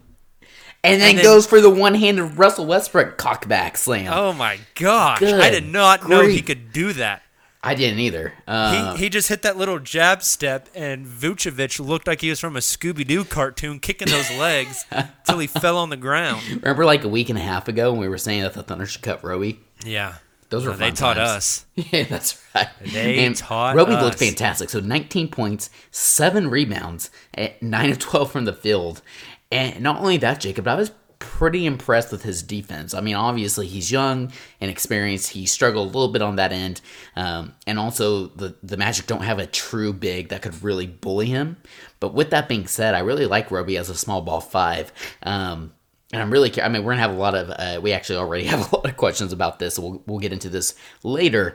[0.85, 4.13] And then, And then- goes for the one-handed Russell Westbrook cockback slam.
[4.13, 5.19] Oh my gosh.
[5.19, 7.23] Good I did not know he could do that.
[7.61, 8.33] I didn't either.
[8.47, 12.39] Uh, He, he just hit that little jab step, and Vucevic looked like he was
[12.39, 14.85] from a Scooby Doo cartoon, kicking those legs
[15.27, 16.41] till he fell on the ground.
[16.63, 18.87] remember, like a week and a half ago, when we were saying that the Thunder
[18.87, 19.59] should cut Roby.
[19.85, 20.15] Yeah,
[20.51, 21.29] Those were Well, they taught times.
[21.29, 21.67] us.
[21.93, 22.69] Yeah, that's right.
[22.81, 24.05] They taught Roby us.
[24.05, 24.71] looked fantastic.
[24.71, 29.03] So 19 points, seven rebounds, at nine of 12 from the field,
[29.51, 32.95] and not only that, Jacob, I was pretty impressed with his defense.
[32.95, 35.31] I mean, obviously he's young and experienced.
[35.31, 36.81] He struggled a little bit on that end,
[37.17, 41.27] um, and also the the Magic don't have a true big that could really bully
[41.27, 41.57] him.
[42.01, 44.93] But with that being said, I really like Roby as a small ball five.
[45.23, 45.73] Um,
[46.13, 48.45] and I'm really, I mean, we're gonna have a lot of, uh, we actually already
[48.47, 49.75] have a lot of questions about this.
[49.75, 51.55] So we'll, we'll get into this later.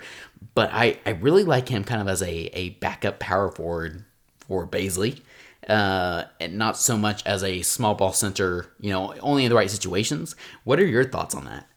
[0.55, 4.05] But I, I really like him kind of as a, a backup power forward
[4.47, 5.21] for Bazley,
[5.69, 8.73] uh, and not so much as a small ball center.
[8.79, 10.35] You know, only in the right situations.
[10.63, 11.67] What are your thoughts on that?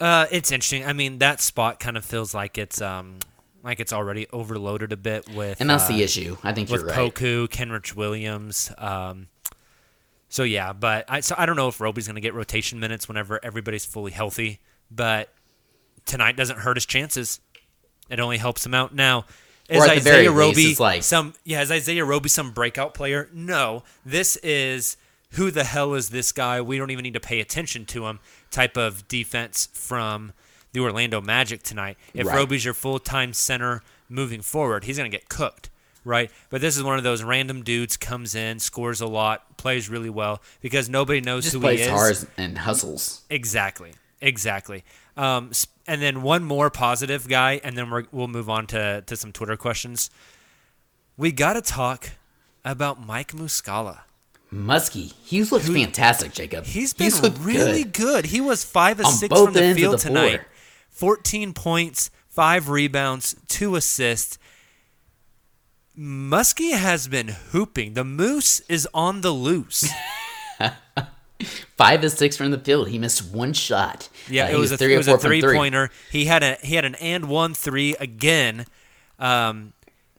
[0.00, 0.84] Uh, it's interesting.
[0.84, 3.18] I mean, that spot kind of feels like it's um
[3.62, 6.36] like it's already overloaded a bit with And that's uh, the issue.
[6.44, 7.14] I think with you're right.
[7.14, 8.70] Poku, Kenrich Williams.
[8.76, 9.28] Um,
[10.28, 13.08] so yeah, but I so I don't know if Roby's going to get rotation minutes
[13.08, 14.60] whenever everybody's fully healthy.
[14.90, 15.30] But
[16.04, 17.40] tonight doesn't hurt his chances.
[18.10, 18.94] It only helps him out.
[18.94, 19.24] Now,
[19.68, 21.34] is Or at the very Isaiah least, Roby it's like- some?
[21.44, 23.28] Yeah, is Isaiah Roby some breakout player?
[23.32, 24.96] No, this is
[25.32, 26.60] who the hell is this guy?
[26.60, 28.20] We don't even need to pay attention to him.
[28.50, 30.32] Type of defense from
[30.72, 31.96] the Orlando Magic tonight.
[32.12, 32.36] If Right.
[32.36, 35.70] Roby's your full time center moving forward, he's going to get cooked,
[36.04, 36.30] right?
[36.50, 40.10] But this is one of those random dudes comes in, scores a lot, plays really
[40.10, 41.88] well because nobody knows Just who he plays is.
[41.88, 43.22] hard and hustles.
[43.30, 44.84] Exactly, exactly.
[45.16, 45.52] Um,
[45.86, 49.32] and then one more positive guy, and then we're, we'll move on to to some
[49.32, 50.10] Twitter questions.
[51.16, 52.10] We got to talk
[52.64, 54.00] about Mike Muscala.
[54.52, 56.64] Muskie, he's looked fantastic, Jacob.
[56.64, 57.92] He's been looked really good.
[57.92, 58.26] good.
[58.26, 60.28] He was five of On six from the field the tonight.
[60.36, 60.46] floor.
[60.90, 64.38] 14 points, five rebounds, two assists.
[65.98, 67.94] Muskie has been hooping.
[67.94, 69.88] The Moose is on the loose.
[71.44, 72.88] Five of six from the field.
[72.88, 74.08] He missed one shot.
[74.28, 75.56] Yeah, Uh, it was, a, three it was four a three three.
[75.56, 75.90] pointer.
[76.10, 78.66] He had a he had an and one three again.
[79.18, 79.72] Um,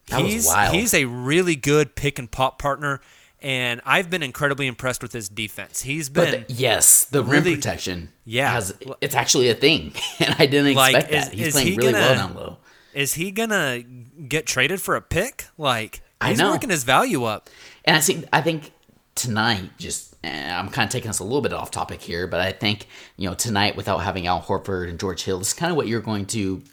[0.09, 0.75] That was he's wild.
[0.75, 3.01] he's a really good pick and pop partner,
[3.41, 5.81] and I've been incredibly impressed with his defense.
[5.81, 8.09] He's been the- yes, the rim protection.
[8.23, 8.51] Yeah.
[8.51, 11.33] has, it's actually a thing, and I didn't Like, expect is- that.
[11.33, 12.57] He's playing he really well gonna- down low.
[12.93, 13.83] is he gonna
[14.27, 15.45] get traded for a pick?
[15.57, 16.51] Like I he's know.
[16.51, 17.49] working his value up.
[17.83, 18.71] And I think I think
[19.15, 22.51] tonight, just I'm kind of taking us a little bit off topic here, but I
[22.51, 25.77] think you know tonight without having Al Horford and George Hill, this is kind of
[25.77, 26.63] what you're going to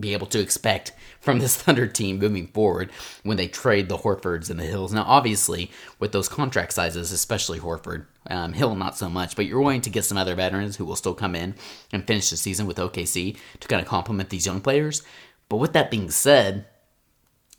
[0.00, 2.90] be able to expect from this Thunder team moving forward
[3.22, 4.92] when they trade the Horfords and the Hills.
[4.92, 9.62] Now, obviously, with those contract sizes, especially Horford, um, Hill not so much, but you're
[9.62, 11.54] going to get some other veterans who will still come in
[11.92, 15.02] and finish the season with OKC to kind of complement these young players.
[15.48, 16.66] But with that being said,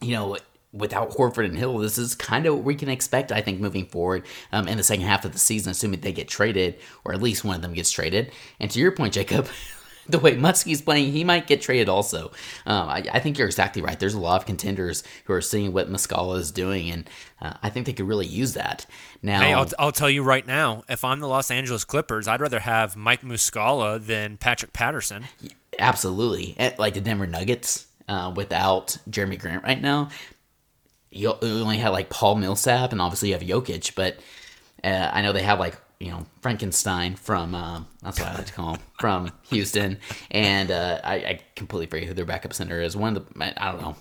[0.01, 0.37] you know,
[0.73, 3.85] without Horford and Hill, this is kind of what we can expect, I think, moving
[3.85, 7.21] forward um, in the second half of the season, assuming they get traded, or at
[7.21, 8.31] least one of them gets traded.
[8.59, 9.47] And to your point, Jacob,
[10.07, 12.31] the way Muskie's playing, he might get traded also.
[12.65, 13.99] Um, I, I think you're exactly right.
[13.99, 17.09] There's a lot of contenders who are seeing what Muscala is doing, and
[17.41, 18.85] uh, I think they could really use that.
[19.21, 22.41] Now, Hey, I'll, I'll tell you right now, if I'm the Los Angeles Clippers, I'd
[22.41, 25.25] rather have Mike Muscala than Patrick Patterson.
[25.79, 26.55] Absolutely.
[26.57, 30.09] Eh, Like the Denver Nuggets uh, without Jerami Grant right now.
[31.11, 34.17] You only have like Paul Millsap, and obviously you have Jokic, but
[34.83, 38.45] uh, I know they have like, you know, Frankenstein from, uh, that's what I like
[38.47, 39.97] to call him, from Houston.
[40.31, 42.95] And uh, I, I completely forget who their backup center is.
[42.95, 43.95] One of the, I don't know.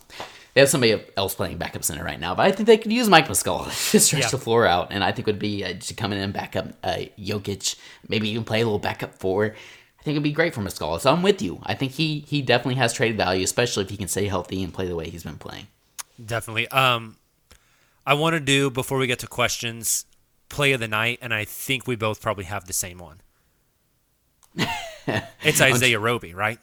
[0.54, 3.08] They have somebody else playing backup center right now, but I think they could use
[3.08, 4.30] Mike Muscala to stretch Yeah.
[4.30, 6.68] the floor out, and I think would be uh, to come in and back up
[6.82, 7.76] uh, Jokic,
[8.08, 9.46] maybe even play a little backup four.
[9.46, 10.98] I think it'd be great for Muscala.
[11.00, 11.60] So I'm with you.
[11.64, 14.72] I think he he definitely has trade value, especially if he can stay healthy and
[14.72, 15.66] play the way he's been playing.
[16.24, 16.68] Definitely.
[16.68, 17.16] Um,
[18.06, 20.06] I want to do before we get to questions,
[20.48, 23.20] play of the night, and I think we both probably have the same one.
[25.42, 26.58] it's Isaiah Roby, right?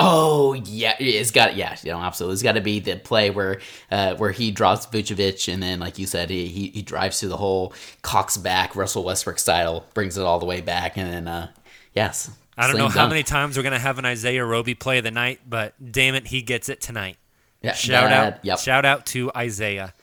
[0.00, 2.34] Oh yeah, it's got yeah, you know, absolutely.
[2.34, 3.60] It's got to be the play where
[3.92, 7.28] uh, where he drops Vucevic and then, like you said, he, he he drives through
[7.28, 11.28] the hole, cocks back, Russell Westbrook style, brings it all the way back, and then
[11.28, 11.48] uh,
[11.94, 12.30] yes.
[12.56, 13.10] I don't know how dunk.
[13.10, 16.26] many times we're gonna have an Isaiah Roby play of the night, but damn it,
[16.26, 17.16] he gets it tonight.
[17.64, 18.58] Yeah, Shout that- out, Yep.
[18.58, 19.94] shout out to Isaiah.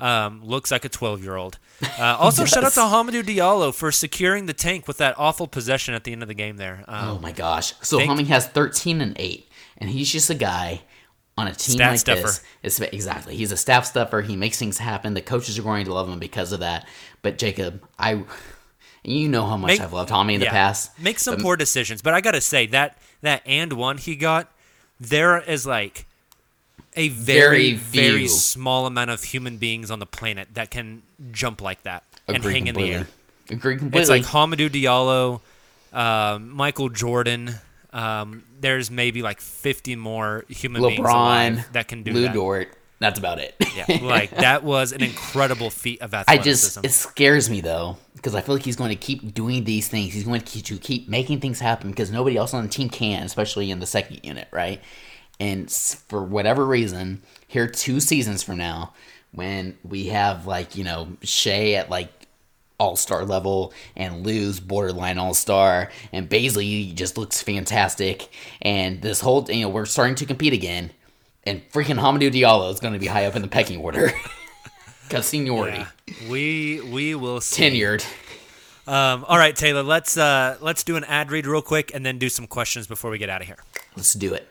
[0.00, 1.58] Um, looks like a 12 year old.
[1.98, 5.94] Uh, also, shout out to Hamidou Diallo for securing the tank with that awful possession
[5.94, 6.84] at the end of the game there.
[6.86, 7.74] Um, Oh my gosh!
[7.82, 10.82] So Humming has thirteen and eight, and he's just a guy
[11.36, 12.20] on a team Stat like stuffer.
[12.22, 12.42] this.
[12.62, 14.22] It's, exactly, he's a staff stuffer.
[14.22, 15.14] He makes things happen.
[15.14, 16.86] The coaches are going to love him because of that.
[17.22, 18.22] But Jacob, I,
[19.02, 20.96] you know how much Make- I've loved Tommy in the yeah, past.
[21.00, 24.48] Make some but- poor decisions, but I gotta say that that and one he got,
[25.00, 26.06] there is like
[26.98, 31.62] a very Very very, small amount of human beings on the planet that can jump
[31.62, 33.06] like that and Agree hang in the air.
[33.48, 34.00] Agree completely.
[34.00, 35.40] It's like Hamidou Diallo,
[35.96, 37.54] um, Michael Jordan.
[37.92, 42.34] Um, there's maybe like 50 more human beings LeBron, alive that can do Lu that.
[42.34, 42.74] Dort.
[42.98, 43.54] That's about it.
[43.76, 46.80] Yeah, like that was an incredible feat of athleticism.
[46.80, 49.62] I just it scares me though because I feel like he's going to keep doing
[49.62, 50.12] these things.
[50.12, 52.90] He's going to keep, to keep making things happen because nobody else on the team
[52.90, 54.82] can, especially in the second unit, right?
[55.40, 58.92] And for whatever reason, here two seasons from now,
[59.32, 62.10] when we have like you know Shai at like
[62.78, 68.28] all star level and Lu's borderline all star and Bazley just looks fantastic
[68.62, 70.92] and this whole you know we're starting to compete again
[71.44, 74.12] and freaking Hamidou Diallo is going to be high up in the pecking order
[75.08, 77.62] because seniority yeah, we we will see.
[77.62, 78.06] tenured.
[78.86, 82.18] Um, all right, Tayler, let's uh, let's do an ad read real quick and then
[82.18, 83.58] do some questions before we get out of here.
[83.96, 84.48] Let's do it.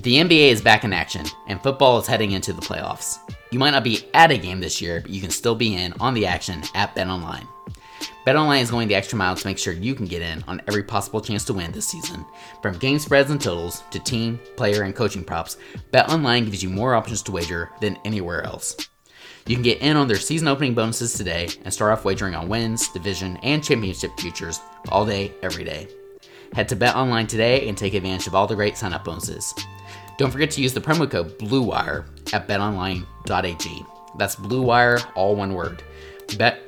[0.00, 3.18] The NBA is back in action, and football is heading into the playoffs.
[3.50, 5.92] You might not be at a game this year, but you can still be in
[6.00, 7.46] on the action at BetOnline.
[8.26, 10.82] BetOnline is going the extra mile to make sure you can get in on every
[10.82, 12.24] possible chance to win this season.
[12.62, 15.58] From game spreads and totals to team, player, and coaching props,
[15.92, 18.76] BetOnline gives you more options to wager than anywhere else.
[19.46, 22.48] You can get in on their season opening bonuses today and start off wagering on
[22.48, 25.86] wins, division, and championship futures all day, every day.
[26.54, 29.54] Head to BetOnline today and take advantage of all the great sign-up bonuses.
[30.18, 33.86] Don't forget to use the promo code BLUEWIRE at betonline.ag.
[34.18, 35.82] That's BLUEWIRE, all one word.
[36.36, 36.60] Bet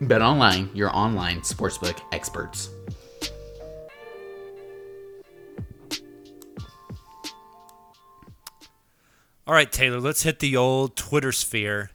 [0.00, 2.70] BetOnline, your online sportsbook experts.
[9.46, 11.90] All right, Tayler, let's hit the old Twitter sphere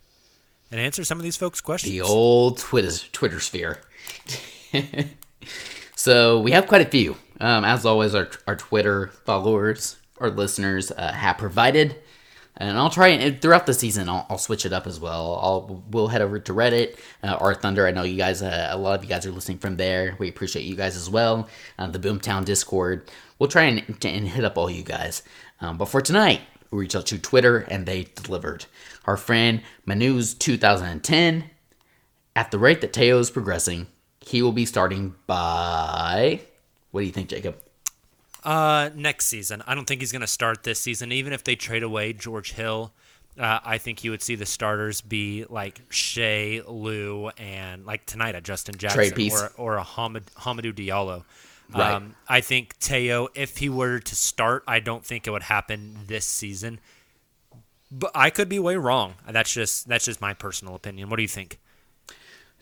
[0.71, 1.91] and answer some of these folks' questions.
[1.91, 3.81] The old Twitter Twitter sphere.
[5.95, 7.15] so we have quite a few.
[7.39, 11.95] Um, as always, our, our Twitter followers, our listeners uh, have provided,
[12.57, 15.39] and I'll try and throughout the season I'll, I'll switch it up as well.
[15.41, 17.87] I'll we'll head over to Reddit, uh, our Thunder.
[17.87, 20.15] I know you guys, uh, a lot of you guys are listening from there.
[20.19, 21.49] We appreciate you guys as well.
[21.79, 23.09] Uh, the Boomtown Discord.
[23.39, 25.23] We'll try and, and hit up all you guys.
[25.61, 28.65] Um, but for tonight, we reached out to Twitter and they delivered.
[29.05, 31.49] Our friend Manu's 2010
[32.35, 33.87] at the rate that Teo is progressing,
[34.19, 36.41] he will be starting by.
[36.93, 37.57] What do you think, Jacob?
[38.43, 39.63] Uh, next season.
[39.65, 41.11] I don't think he's going to start this season.
[41.11, 42.93] Even if they trade away George Hill,
[43.39, 48.35] uh, I think you would see the starters be like Shai, Lu, and like tonight
[48.35, 51.23] a Justin Jackson or or a Hamid, Hamidou Diallo.
[51.73, 51.93] Right.
[51.93, 55.97] Um, I think Teo, if he were to start, I don't think it would happen
[56.05, 56.79] this season.
[57.91, 59.15] But I could be way wrong.
[59.27, 61.09] That's just that's just my personal opinion.
[61.09, 61.59] What do you think?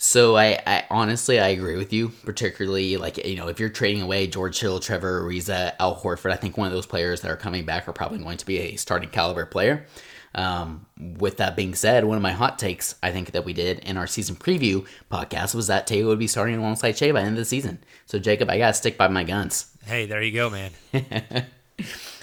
[0.03, 4.01] So I, I honestly I agree with you, particularly like you know if you're trading
[4.01, 7.37] away George Hill, Trevor Ariza, Al Horford, I think one of those players that are
[7.37, 9.85] coming back are probably going to be a starting caliber player.
[10.33, 13.77] Um, with that being said, one of my hot takes I think that we did
[13.79, 17.27] in our season preview podcast was that Taylor would be starting alongside Shai by the
[17.27, 17.83] end of the season.
[18.07, 19.77] So Jacob, I gotta stick by my guns.
[19.85, 20.71] Hey, there you go, man.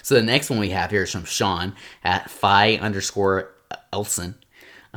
[0.09, 3.51] So the next one we have here is from Sean at Phi underscore
[3.93, 4.33] Elson.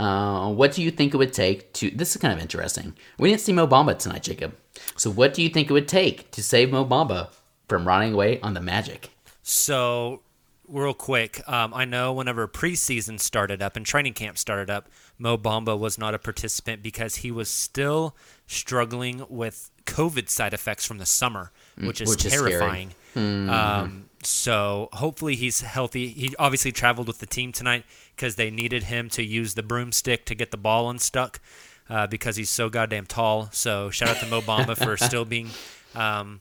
[0.03, 1.91] Uh, what do you think it would take to?
[1.91, 2.95] This is kind of interesting.
[3.19, 4.55] We didn't see Mo Bamba tonight, Jacob.
[4.97, 7.29] So what do you think it would take to save Mo Bamba
[7.69, 9.11] from running away on the Magic?
[9.43, 10.23] So,
[10.69, 14.89] real quick, um, I know whenever preseason started up and training camp started up,
[15.19, 20.85] Mo Bamba was not a participant because he was still struggling with COVID side effects
[20.87, 22.51] from the summer, which is Mm, which is scary.
[22.51, 22.95] terrifying.
[23.17, 26.09] Um, so hopefully he's healthy.
[26.09, 27.85] He obviously traveled with the team tonight
[28.17, 31.41] because they needed him to use the broomstick to get the ball unstuck.
[31.89, 33.49] uh, because he's so goddamn tall.
[33.53, 35.51] So shout out to Mo Bamba for still being,
[35.95, 36.41] um,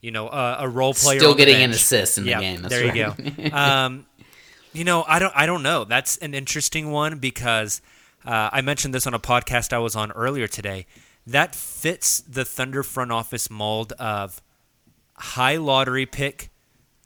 [0.00, 1.18] you know, a, a role player.
[1.18, 2.62] Still getting an assist in the game.
[2.62, 3.18] That's there right.
[3.18, 3.56] you go.
[3.56, 4.06] um,
[4.72, 5.84] you know, I don't, I don't know.
[5.84, 7.82] That's an interesting one because
[8.24, 10.86] uh, I mentioned this on a podcast I was on earlier today.
[11.26, 14.40] That fits the Thunder front office mold of
[15.16, 16.50] high lottery pick,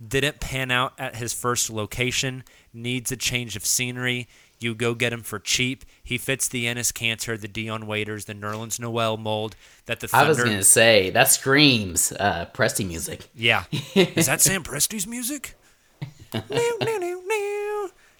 [0.04, 4.28] didn't pan out at his first location, needs a change of scenery.
[4.58, 5.84] You go get him for cheap.
[6.02, 9.54] He fits the Enes Kanter, the Dion Waiters, the Nerlens Noel mold
[9.84, 13.28] that the I was gonna say that screams uh, Presti music.
[13.34, 13.64] Yeah.
[13.94, 15.54] Is that Sam Presti's music?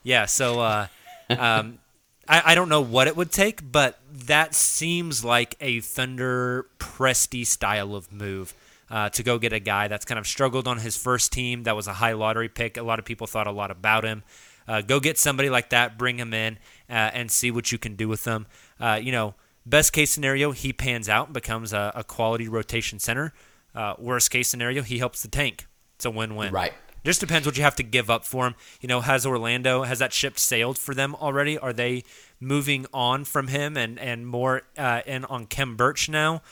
[0.03, 0.87] Yeah, so uh,
[1.31, 1.79] um,
[2.29, 7.47] I, I don't know what it would take, but that seems like a Thunder Presti
[7.47, 8.55] style of move.
[8.88, 11.75] Uh, to go get a guy that's kind of struggled on his first team, that
[11.75, 12.77] was a high lottery pick.
[12.77, 14.22] A lot of people thought a lot about him.
[14.68, 16.55] Uh, go get somebody like that, bring him in,
[16.88, 18.46] uh, and see what you can do with them.
[18.79, 23.01] Uh, you know, best case scenario, he pans out and becomes a, a quality rotation
[23.01, 23.33] center.
[23.75, 25.66] Uh, worst case scenario, he helps the tank.
[25.96, 26.53] It's a win-win.
[26.53, 26.72] Right.
[27.05, 28.55] Just depends what you have to give up for him.
[28.81, 31.57] You know, has Orlando has that ship sailed for them already?
[31.57, 32.03] Are they
[32.40, 36.42] moving on from him and and more uh, in on Khem Birch now?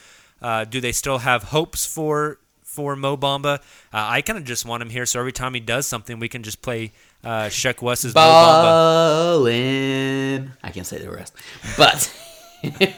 [0.41, 3.59] Uh, do they still have hopes for for Mo Bamba?
[3.59, 3.61] Uh,
[3.93, 6.43] I kind of just want him here, so every time he does something, we can
[6.43, 6.91] just play
[7.23, 9.45] uh, Sheck Wes's Mo Bamba.
[10.63, 11.33] I can't say the rest,
[11.77, 12.11] but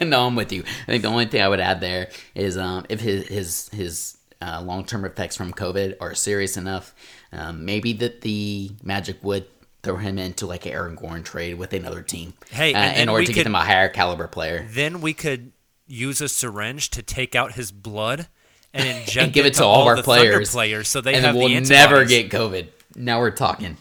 [0.02, 0.64] no, I'm with you.
[0.82, 4.16] I think the only thing I would add there is um, if his his his
[4.42, 6.94] uh, long term effects from COVID are serious enough,
[7.32, 9.46] um, maybe that the Magic would
[9.82, 12.34] throw him into like an Aaron Gordon trade with another team.
[12.50, 14.66] Hey, uh, in order to could- get them a higher caliber player.
[14.70, 15.52] Then we could
[15.88, 18.28] use a syringe to take out his blood
[18.72, 21.34] and inject and give it to all, all, our players, players, so they and have
[21.34, 22.68] we'll the never get COVID.
[22.94, 23.76] Now we're talking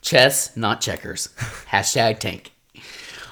[0.00, 1.28] chess, not checkers.
[1.70, 2.52] Hashtag tank.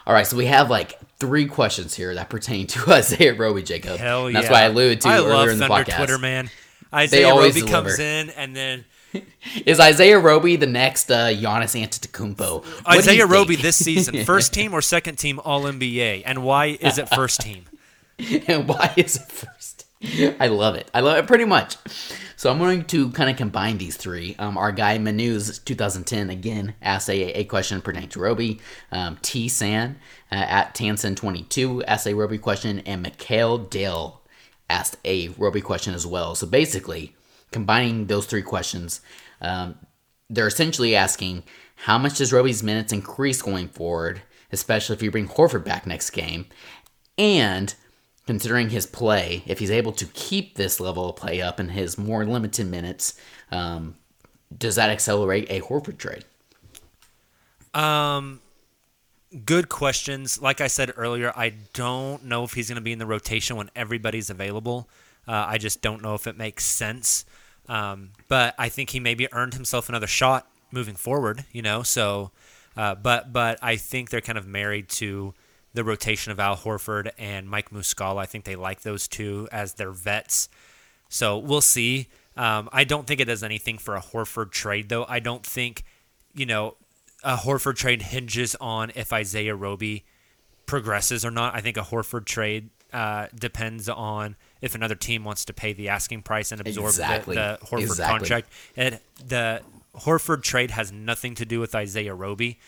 [0.07, 3.99] All right, so we have like three questions here that pertain to Isaiah Roby, Jacob.
[3.99, 4.41] Hell yeah!
[4.41, 5.97] That's why I alluded to I earlier in the Thunder podcast.
[5.97, 6.51] Twitter, man.
[6.93, 8.85] Isaiah Roby comes in, and then
[9.65, 12.65] Is Isaiah Roby the next uh, Giannis Antetokounmpo?
[12.65, 13.27] What Isaiah?
[13.27, 17.41] Roby this season, first team or second team All NBA, and why is it first
[17.41, 17.65] team?
[18.67, 19.87] why is it first?
[20.41, 20.91] I love it.
[20.95, 21.77] I love it pretty much.
[22.37, 24.35] So I'm going to kind of combine these three.
[24.39, 28.61] Um, our guy Manu's 2010 again asked a, a question pertaining to Roby.
[28.91, 29.97] Um, T San
[30.33, 34.23] uh, at Tansen22 asked a Roby question, and Mikhail Dale
[34.71, 36.35] asked a Roby question as well.
[36.35, 37.15] So basically,
[37.51, 39.03] combining those three questions,
[39.43, 39.75] um,
[40.31, 41.45] they're essentially asking
[41.77, 46.09] how much does Roby's minutes increase going forward, especially if you bring Horford back next
[46.11, 46.47] game,
[47.19, 47.75] and
[48.27, 51.99] considering his play, if he's able to keep this level of play up in his
[51.99, 53.19] more limited minutes,
[53.51, 53.97] um,
[54.57, 56.25] does that accelerate a Horford trade?
[57.73, 58.41] Um,
[59.45, 60.43] Good questions.
[60.43, 63.55] Like I said earlier, I don't know if he's going to be in the rotation
[63.55, 64.89] when everybody's available.
[65.27, 67.25] Uh, I just don't know if it makes sense.
[67.69, 71.45] Um, but I think he maybe earned himself another shot moving forward.
[71.53, 72.33] You know, so.
[72.77, 75.33] Uh, but but I think they're kind of married to
[75.73, 78.19] the rotation of Al Horford and Mike Muscala.
[78.19, 80.49] I think they like those two as their vets.
[81.09, 82.09] So we'll see.
[82.37, 85.05] Um, I don't think it does anything for a Horford trade, though.
[85.09, 85.85] I don't think,
[86.35, 86.77] you know,
[87.23, 90.05] a Horford trade hinges on if Isaiah Roby
[90.67, 91.55] progresses or not.
[91.55, 95.89] I think a Horford trade uh, depends on if another team wants to pay the
[95.89, 97.35] asking price and absorb Exactly.
[97.35, 98.19] the, the Horford Exactly.
[98.19, 98.53] contract.
[98.77, 99.63] And the
[99.97, 102.59] Horford trade has nothing to do with Isaiah Roby.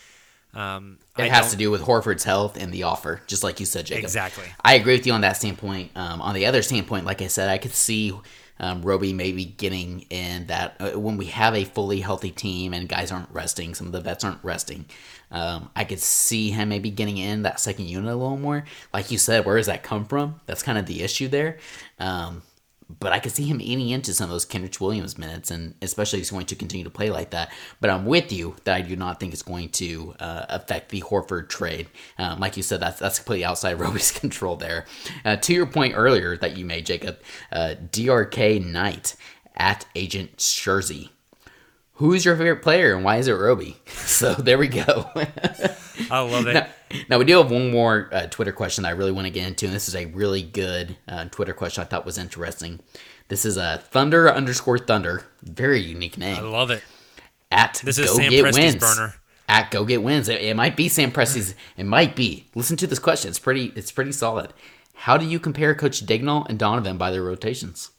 [0.55, 3.67] Um, It I has to do with Horford's health and the offer, just like you
[3.67, 4.05] said, Jacob.
[4.05, 4.45] Exactly.
[4.63, 5.91] I agree with you on that standpoint.
[5.97, 8.13] Um, on the other standpoint, like I said, I could see
[8.61, 12.89] um, Roby maybe getting in that uh, when we have a fully healthy team and
[12.89, 14.85] guys aren't resting, some of the vets aren't resting.
[15.31, 18.65] Um, I could see him maybe getting in that second unit a little more.
[18.93, 20.41] Like you said, where does that come from?
[20.47, 21.59] That's kind of the issue there.
[21.99, 22.43] Um,
[23.01, 26.19] but I could see him eating into some of those Kenrich Williams minutes, and especially
[26.19, 27.53] he's going to continue to play like that.
[27.81, 31.03] But I'm with you that I do not think it's going to uh, affect the
[31.03, 31.89] Horford trade.
[32.19, 34.87] Um, like you said, that's that's completely outside Roby's control there.
[35.25, 37.19] Uh, to your point earlier that you made, Jacob,
[37.51, 39.17] uh, DRK Knight
[39.57, 41.11] at Agent Scherzy.
[42.03, 43.77] Who's your favorite player and why is it Roby?
[44.13, 45.09] So there we go.
[46.11, 46.55] I love it.
[46.55, 46.67] Now,
[47.09, 49.47] now we do have one more uh, Twitter question that I really want to get
[49.47, 52.81] into, and this is a really good uh, Twitter question I thought was interesting.
[53.29, 56.37] This is a Thunder underscore Thunder, very unique name.
[56.37, 56.83] I love it.
[57.51, 58.77] At This is Go Sam Get Presti's Wins.
[58.81, 59.15] burner.
[59.49, 60.29] At Go Get Wins.
[60.29, 61.55] It, it might be Sam Presti's.
[61.77, 62.49] It might be.
[62.55, 63.29] Listen to this question.
[63.29, 63.73] It's pretty.
[63.77, 64.53] It's pretty solid.
[64.95, 67.92] How do you compare Coach Daigneault and Donovan by their rotations?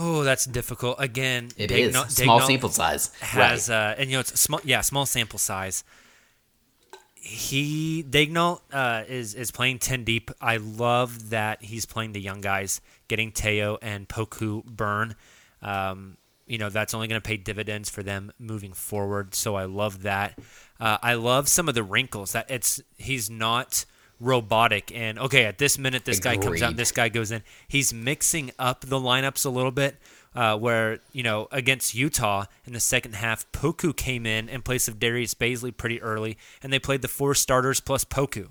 [0.00, 0.96] Oh, that's difficult.
[1.00, 3.10] Again, It is small Daigneault sample size.
[3.20, 3.74] has right.
[3.92, 5.82] uh, and you know it's small yeah small sample size.
[7.14, 10.30] he Daignault uh, is is playing ten deep.
[10.40, 15.16] I love that he's playing the young guys, getting Teo and Poku burn.
[15.62, 19.34] Um, you know that's only going to pay dividends for them moving forward.
[19.34, 20.38] So I love that.
[20.80, 23.84] Uh, I love some of the wrinkles that it's he's not
[24.20, 26.76] robotic and okay at this minute this guy comes out Agreed.
[26.76, 29.96] this guy goes in he's mixing up the lineups a little bit
[30.34, 34.88] uh, where you know against utah in the second half poku came in in place
[34.88, 38.48] of darius Bazley pretty early and they played the four starters plus poku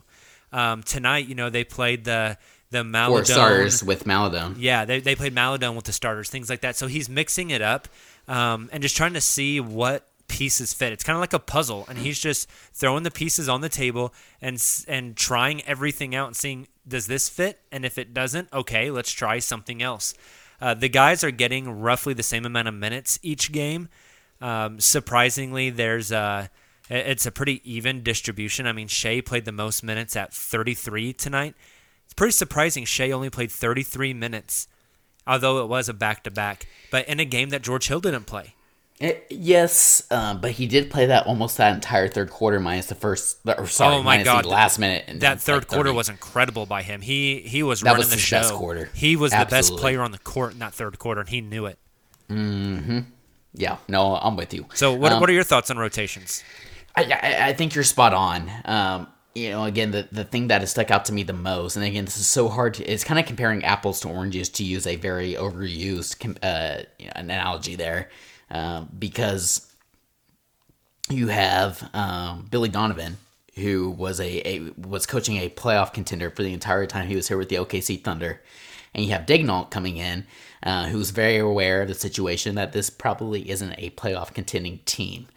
[0.54, 2.38] um, tonight you know they played the
[2.70, 3.26] the Four Maledon.
[3.26, 4.56] stars with Maledon.
[4.60, 6.76] Yeah, they, they played Maledon with the starters, things like that.
[6.76, 7.88] So he's mixing it up
[8.28, 10.94] um, and just trying to see what pieces fit.
[10.94, 14.14] It's kind of like a puzzle, and he's just throwing the pieces on the table
[14.42, 18.90] and and trying everything out and seeing does this fit, and if it doesn't, okay,
[18.92, 20.14] let's try something else.
[20.60, 23.90] Uh, the guys are getting roughly the same amount of minutes each game.
[24.42, 26.50] Um, surprisingly, there's a
[26.90, 28.66] it's a pretty even distribution.
[28.66, 31.56] I mean, Shai played the most minutes at 33 tonight.
[32.06, 32.86] It's pretty surprising.
[32.86, 34.68] Shai only played 33 minutes,
[35.26, 38.26] although it was a back to back, but in a game that George Hill didn't
[38.26, 38.56] play.
[39.00, 42.96] Eh, yes, um, but he did play that almost that entire third quarter minus the
[42.96, 43.38] first.
[43.46, 45.06] Or sorry, oh my minus god, the last minute.
[45.08, 47.02] and That third like, quarter was incredible by him.
[47.02, 48.38] He he was That running was the show.
[48.40, 48.90] best quarter.
[48.96, 51.68] He was the best player on the court in that third quarter, and he knew
[51.68, 51.78] it.
[53.54, 54.66] Yeah, no, I'm with you.
[54.74, 56.44] So, what, Um, what are your thoughts on rotations?
[56.96, 58.52] I, I, I think you're spot on.
[58.66, 61.76] Um, you know, again, the, the thing that has stuck out to me the most,
[61.76, 64.64] and again, this is so hard to, it's kind of comparing apples to oranges to
[64.64, 68.10] use a very overused uh, you know, analogy there,
[68.50, 69.72] um, because
[71.10, 73.18] you have um, Billy Donovan,
[73.56, 77.28] who was a, a was coaching a playoff contender for the entire time he was
[77.28, 78.42] here with the OKC Thunder,
[78.94, 80.26] and you have Daigneault coming in,
[80.64, 85.28] uh, who's very aware of the situation that this probably isn't a playoff contending team.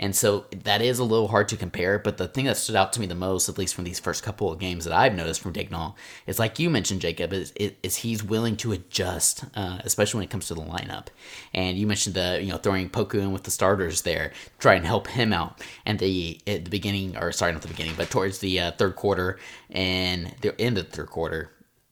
[0.00, 2.90] And so that is a little hard to compare, but the thing that stood out
[2.94, 5.42] to me the most, at least from these first couple of games that I've noticed
[5.42, 5.94] from Daigneault,
[6.26, 10.24] is like you mentioned, Jacob, is, is, is he's willing to adjust, uh, especially when
[10.24, 11.08] it comes to the lineup.
[11.52, 14.86] And you mentioned the you know throwing Poku in with the starters there, try and
[14.86, 15.60] help him out.
[15.84, 18.96] And the at the beginning, or sorry, not the beginning, but towards the uh, third
[18.96, 21.50] quarter and the end of the third quarter,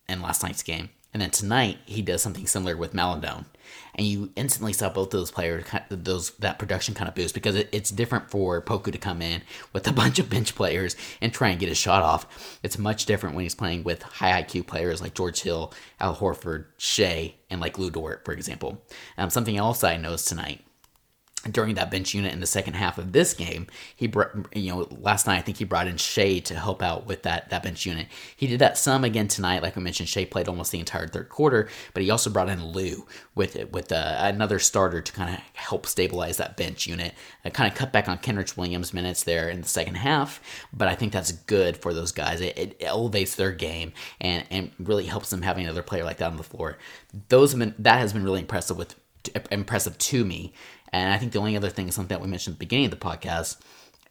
[0.08, 0.88] in last night's game.
[1.18, 3.46] And then tonight he does something similar with Maledon,
[3.96, 7.68] and you instantly saw both those players, those that production kind of boost because it,
[7.72, 9.42] it's different for Poku to come in
[9.72, 12.60] with a bunch of bench players and try and get his shot off.
[12.62, 16.66] It's much different when he's playing with high IQ players like George Hill, Al Horford,
[16.76, 18.80] Shai, and like Lu Dort, for example.
[19.16, 20.64] Um, something else I noticed tonight
[21.50, 24.88] during that bench unit in the second half of this game, he brought, you know,
[25.00, 27.86] last night I think he brought in Shai to help out with that that bench
[27.86, 28.08] unit.
[28.36, 30.08] He did that some again tonight, like we mentioned.
[30.08, 33.72] Shai played almost the entire third quarter, but he also brought in Lu with it
[33.72, 37.14] with uh, another starter to kind of help stabilize that bench unit.
[37.44, 40.40] Uh, kind of cut back on Kenrich Williams' minutes there in the second half,
[40.72, 42.40] but I think that's good for those guys.
[42.40, 46.30] It, it elevates their game and and really helps them having another player like that
[46.30, 46.78] on the floor.
[47.28, 48.96] Those been that has been really impressive with
[49.50, 50.52] impressive to me.
[50.92, 52.86] And I think the only other thing is something that we mentioned at the beginning
[52.86, 53.58] of the podcast,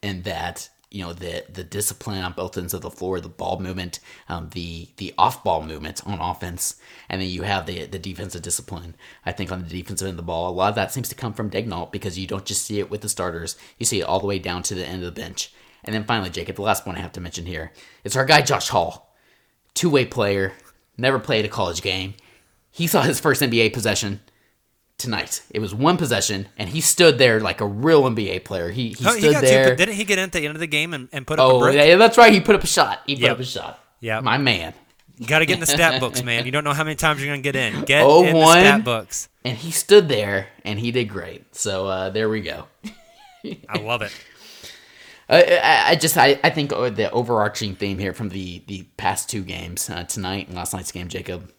[0.03, 3.59] and that you know the the discipline on both ends of the floor, the ball
[3.59, 3.99] movement,
[4.29, 6.75] um, the the off ball movement on offense,
[7.09, 8.95] and then you have the the defensive discipline.
[9.25, 11.15] I think on the defensive end of the ball, a lot of that seems to
[11.15, 14.05] come from Daigneault because you don't just see it with the starters, you see it
[14.05, 15.53] all the way down to the end of the bench.
[15.83, 17.71] And then finally, Jacob, the last one I have to mention here
[18.03, 19.13] is our guy Josh Hall,
[19.73, 20.53] two way player,
[20.97, 22.15] never played a college game.
[22.71, 24.21] He saw his first NBA possession
[24.97, 25.43] tonight.
[25.51, 28.69] It was one possession, and he stood there like a real NBA player.
[28.71, 29.69] He he Oh, stood he there.
[29.71, 31.49] two, didn't he get in at the end of the game and, and put up
[31.49, 32.33] a oh, yeah, that's right.
[32.33, 33.01] He put up a shot.
[33.05, 33.31] He put Yep.
[33.31, 33.79] up a shot.
[34.01, 34.23] Yep.
[34.23, 34.73] my man.
[35.19, 36.45] You got to get in the stat books, man.
[36.45, 37.85] You don't know how many times you're going to get in.
[37.85, 39.29] Get Oh, in the stat books.
[39.43, 41.55] And he stood there, and he did great.
[41.55, 42.65] So uh, there we go.
[43.67, 44.11] I love it.
[45.29, 48.83] I, I- I just I, I think uh, the overarching theme here from the the
[48.97, 51.51] past two games uh, tonight and last night's game, Jacob,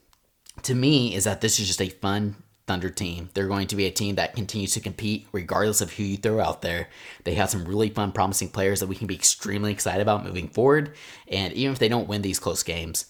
[0.62, 2.36] to me is that this is just a fun
[2.68, 3.30] Thunder team.
[3.34, 6.40] They're going to be a team that continues to compete regardless of who you throw
[6.40, 6.88] out there.
[7.24, 10.48] They have some really fun, promising players that we can be extremely excited about moving
[10.48, 10.92] forward.
[11.26, 13.06] And even if they don't win these close games,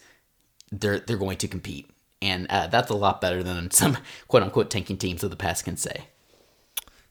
[0.71, 1.91] they're they're going to compete,
[2.21, 3.99] and uh, that's a lot better than some
[4.29, 6.05] quote unquote tanking teams of the past can say.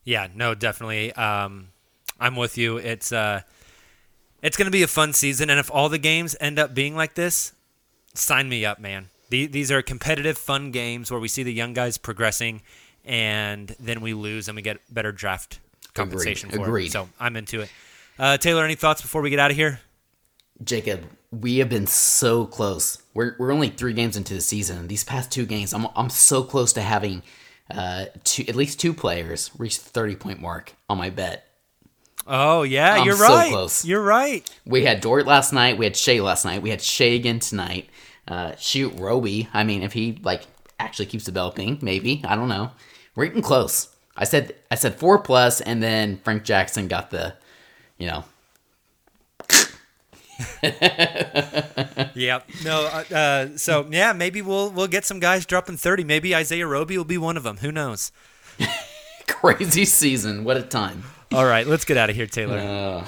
[0.03, 1.11] Yeah, no, definitely.
[1.13, 1.69] Um,
[2.19, 2.77] I'm with you.
[2.77, 3.41] It's uh,
[4.41, 6.95] it's going to be a fun season, and if all the games end up being
[6.95, 7.53] like this,
[8.13, 9.09] sign me up, man.
[9.29, 12.61] The- These are competitive, fun games where we see the young guys progressing,
[13.05, 15.59] and then we lose and we get better draft
[15.93, 16.87] compensation for Agreed.
[16.87, 16.91] it.
[16.91, 17.69] So I'm into it.
[18.19, 19.79] Uh, Tayler, any thoughts before we get out of here?
[20.63, 23.01] Jacob, we have been so close.
[23.13, 24.87] We're, we're only three games into the season.
[24.87, 27.21] These past two games, I'm, I'm so close to having
[27.69, 31.43] uh, two, at least two players reach the 30 point mark on my bet.
[32.29, 33.49] Oh yeah, I'm you're so right.
[33.51, 33.85] close.
[33.85, 34.49] You're right.
[34.65, 35.77] We had Dort last night.
[35.77, 36.61] We had Shai last night.
[36.61, 37.89] We had Shai again tonight.
[38.27, 39.47] Uh, shoot, Roby.
[39.53, 40.43] I mean, if he like
[40.79, 42.71] actually keeps developing, maybe I don't know.
[43.15, 43.89] We're getting close.
[44.15, 47.35] I said I said four plus, and then Frank Jackson got the,
[47.97, 48.23] you know,
[52.15, 52.49] Yep.
[52.63, 52.85] No.
[52.85, 56.03] Uh, uh, so yeah, maybe we'll we'll get some guys dropping thirty.
[56.03, 57.57] Maybe Isaiah Roby will be one of them.
[57.57, 58.11] Who knows?
[59.27, 60.43] crazy season.
[60.43, 61.03] What a time.
[61.31, 63.05] All right, let's get out of here, Tayler.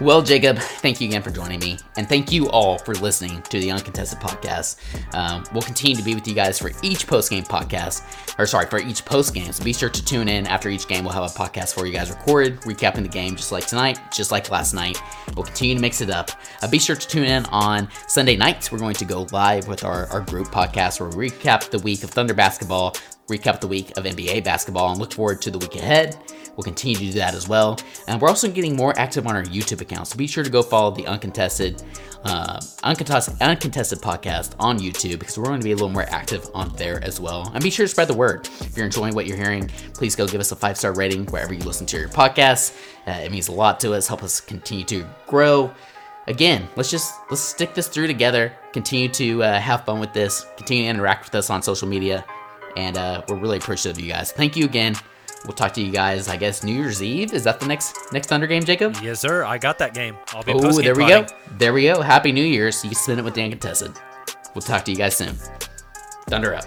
[0.00, 3.60] Well, Jacob, thank you again for joining me, and thank you all for listening to
[3.60, 4.76] the Uncontested Podcast.
[5.14, 8.02] Um, we'll continue to be with you guys for each post game podcast,
[8.38, 9.52] or sorry, for each post game.
[9.52, 11.04] So be sure to tune in after each game.
[11.04, 14.32] We'll have a podcast for you guys recorded, recapping the game, just like tonight, just
[14.32, 14.96] like last night.
[15.36, 16.30] We'll continue to mix it up.
[16.62, 18.72] Uh, be sure to tune in on Sunday nights.
[18.72, 22.04] We're going to go live with our, our group podcast where we recap the week
[22.04, 22.96] of Thunder basketball,
[23.30, 26.16] recap the week of NBA basketball, and look forward to the week ahead.
[26.56, 27.78] We'll continue to do that as well.
[28.06, 30.08] And we're also getting more active on our YouTube account.
[30.08, 31.82] So be sure to go follow the Uncontested,
[32.24, 36.50] uh, Uncontested, Uncontested podcast on YouTube because we're going to be a little more active
[36.52, 37.50] on there as well.
[37.54, 38.46] And be sure to spread the word.
[38.60, 41.54] If you're enjoying what you're hearing, please go give us a five star rating wherever
[41.54, 42.76] you listen to your podcast.
[43.06, 44.06] Uh, it means a lot to us.
[44.06, 45.72] Help us continue to grow.
[46.26, 48.52] Again, let's just let's stick this through together.
[48.72, 50.44] Continue to uh, have fun with this.
[50.56, 52.24] Continue to interact with us on social media,
[52.76, 54.32] and uh, we're really appreciative of you guys.
[54.32, 54.94] Thank you again.
[55.44, 56.28] We'll talk to you guys.
[56.28, 58.96] I guess New Year's Eve is that the next next Thunder game, Jacob?
[59.02, 59.44] Yes, sir.
[59.44, 60.16] I got that game.
[60.34, 61.26] I'll be Oh, there we go.
[61.56, 62.02] There we go.
[62.02, 62.84] Happy New Year's.
[62.84, 63.92] You can spin it with the uncontested.
[64.54, 65.34] We'll talk to you guys soon.
[66.28, 66.64] Thunder up.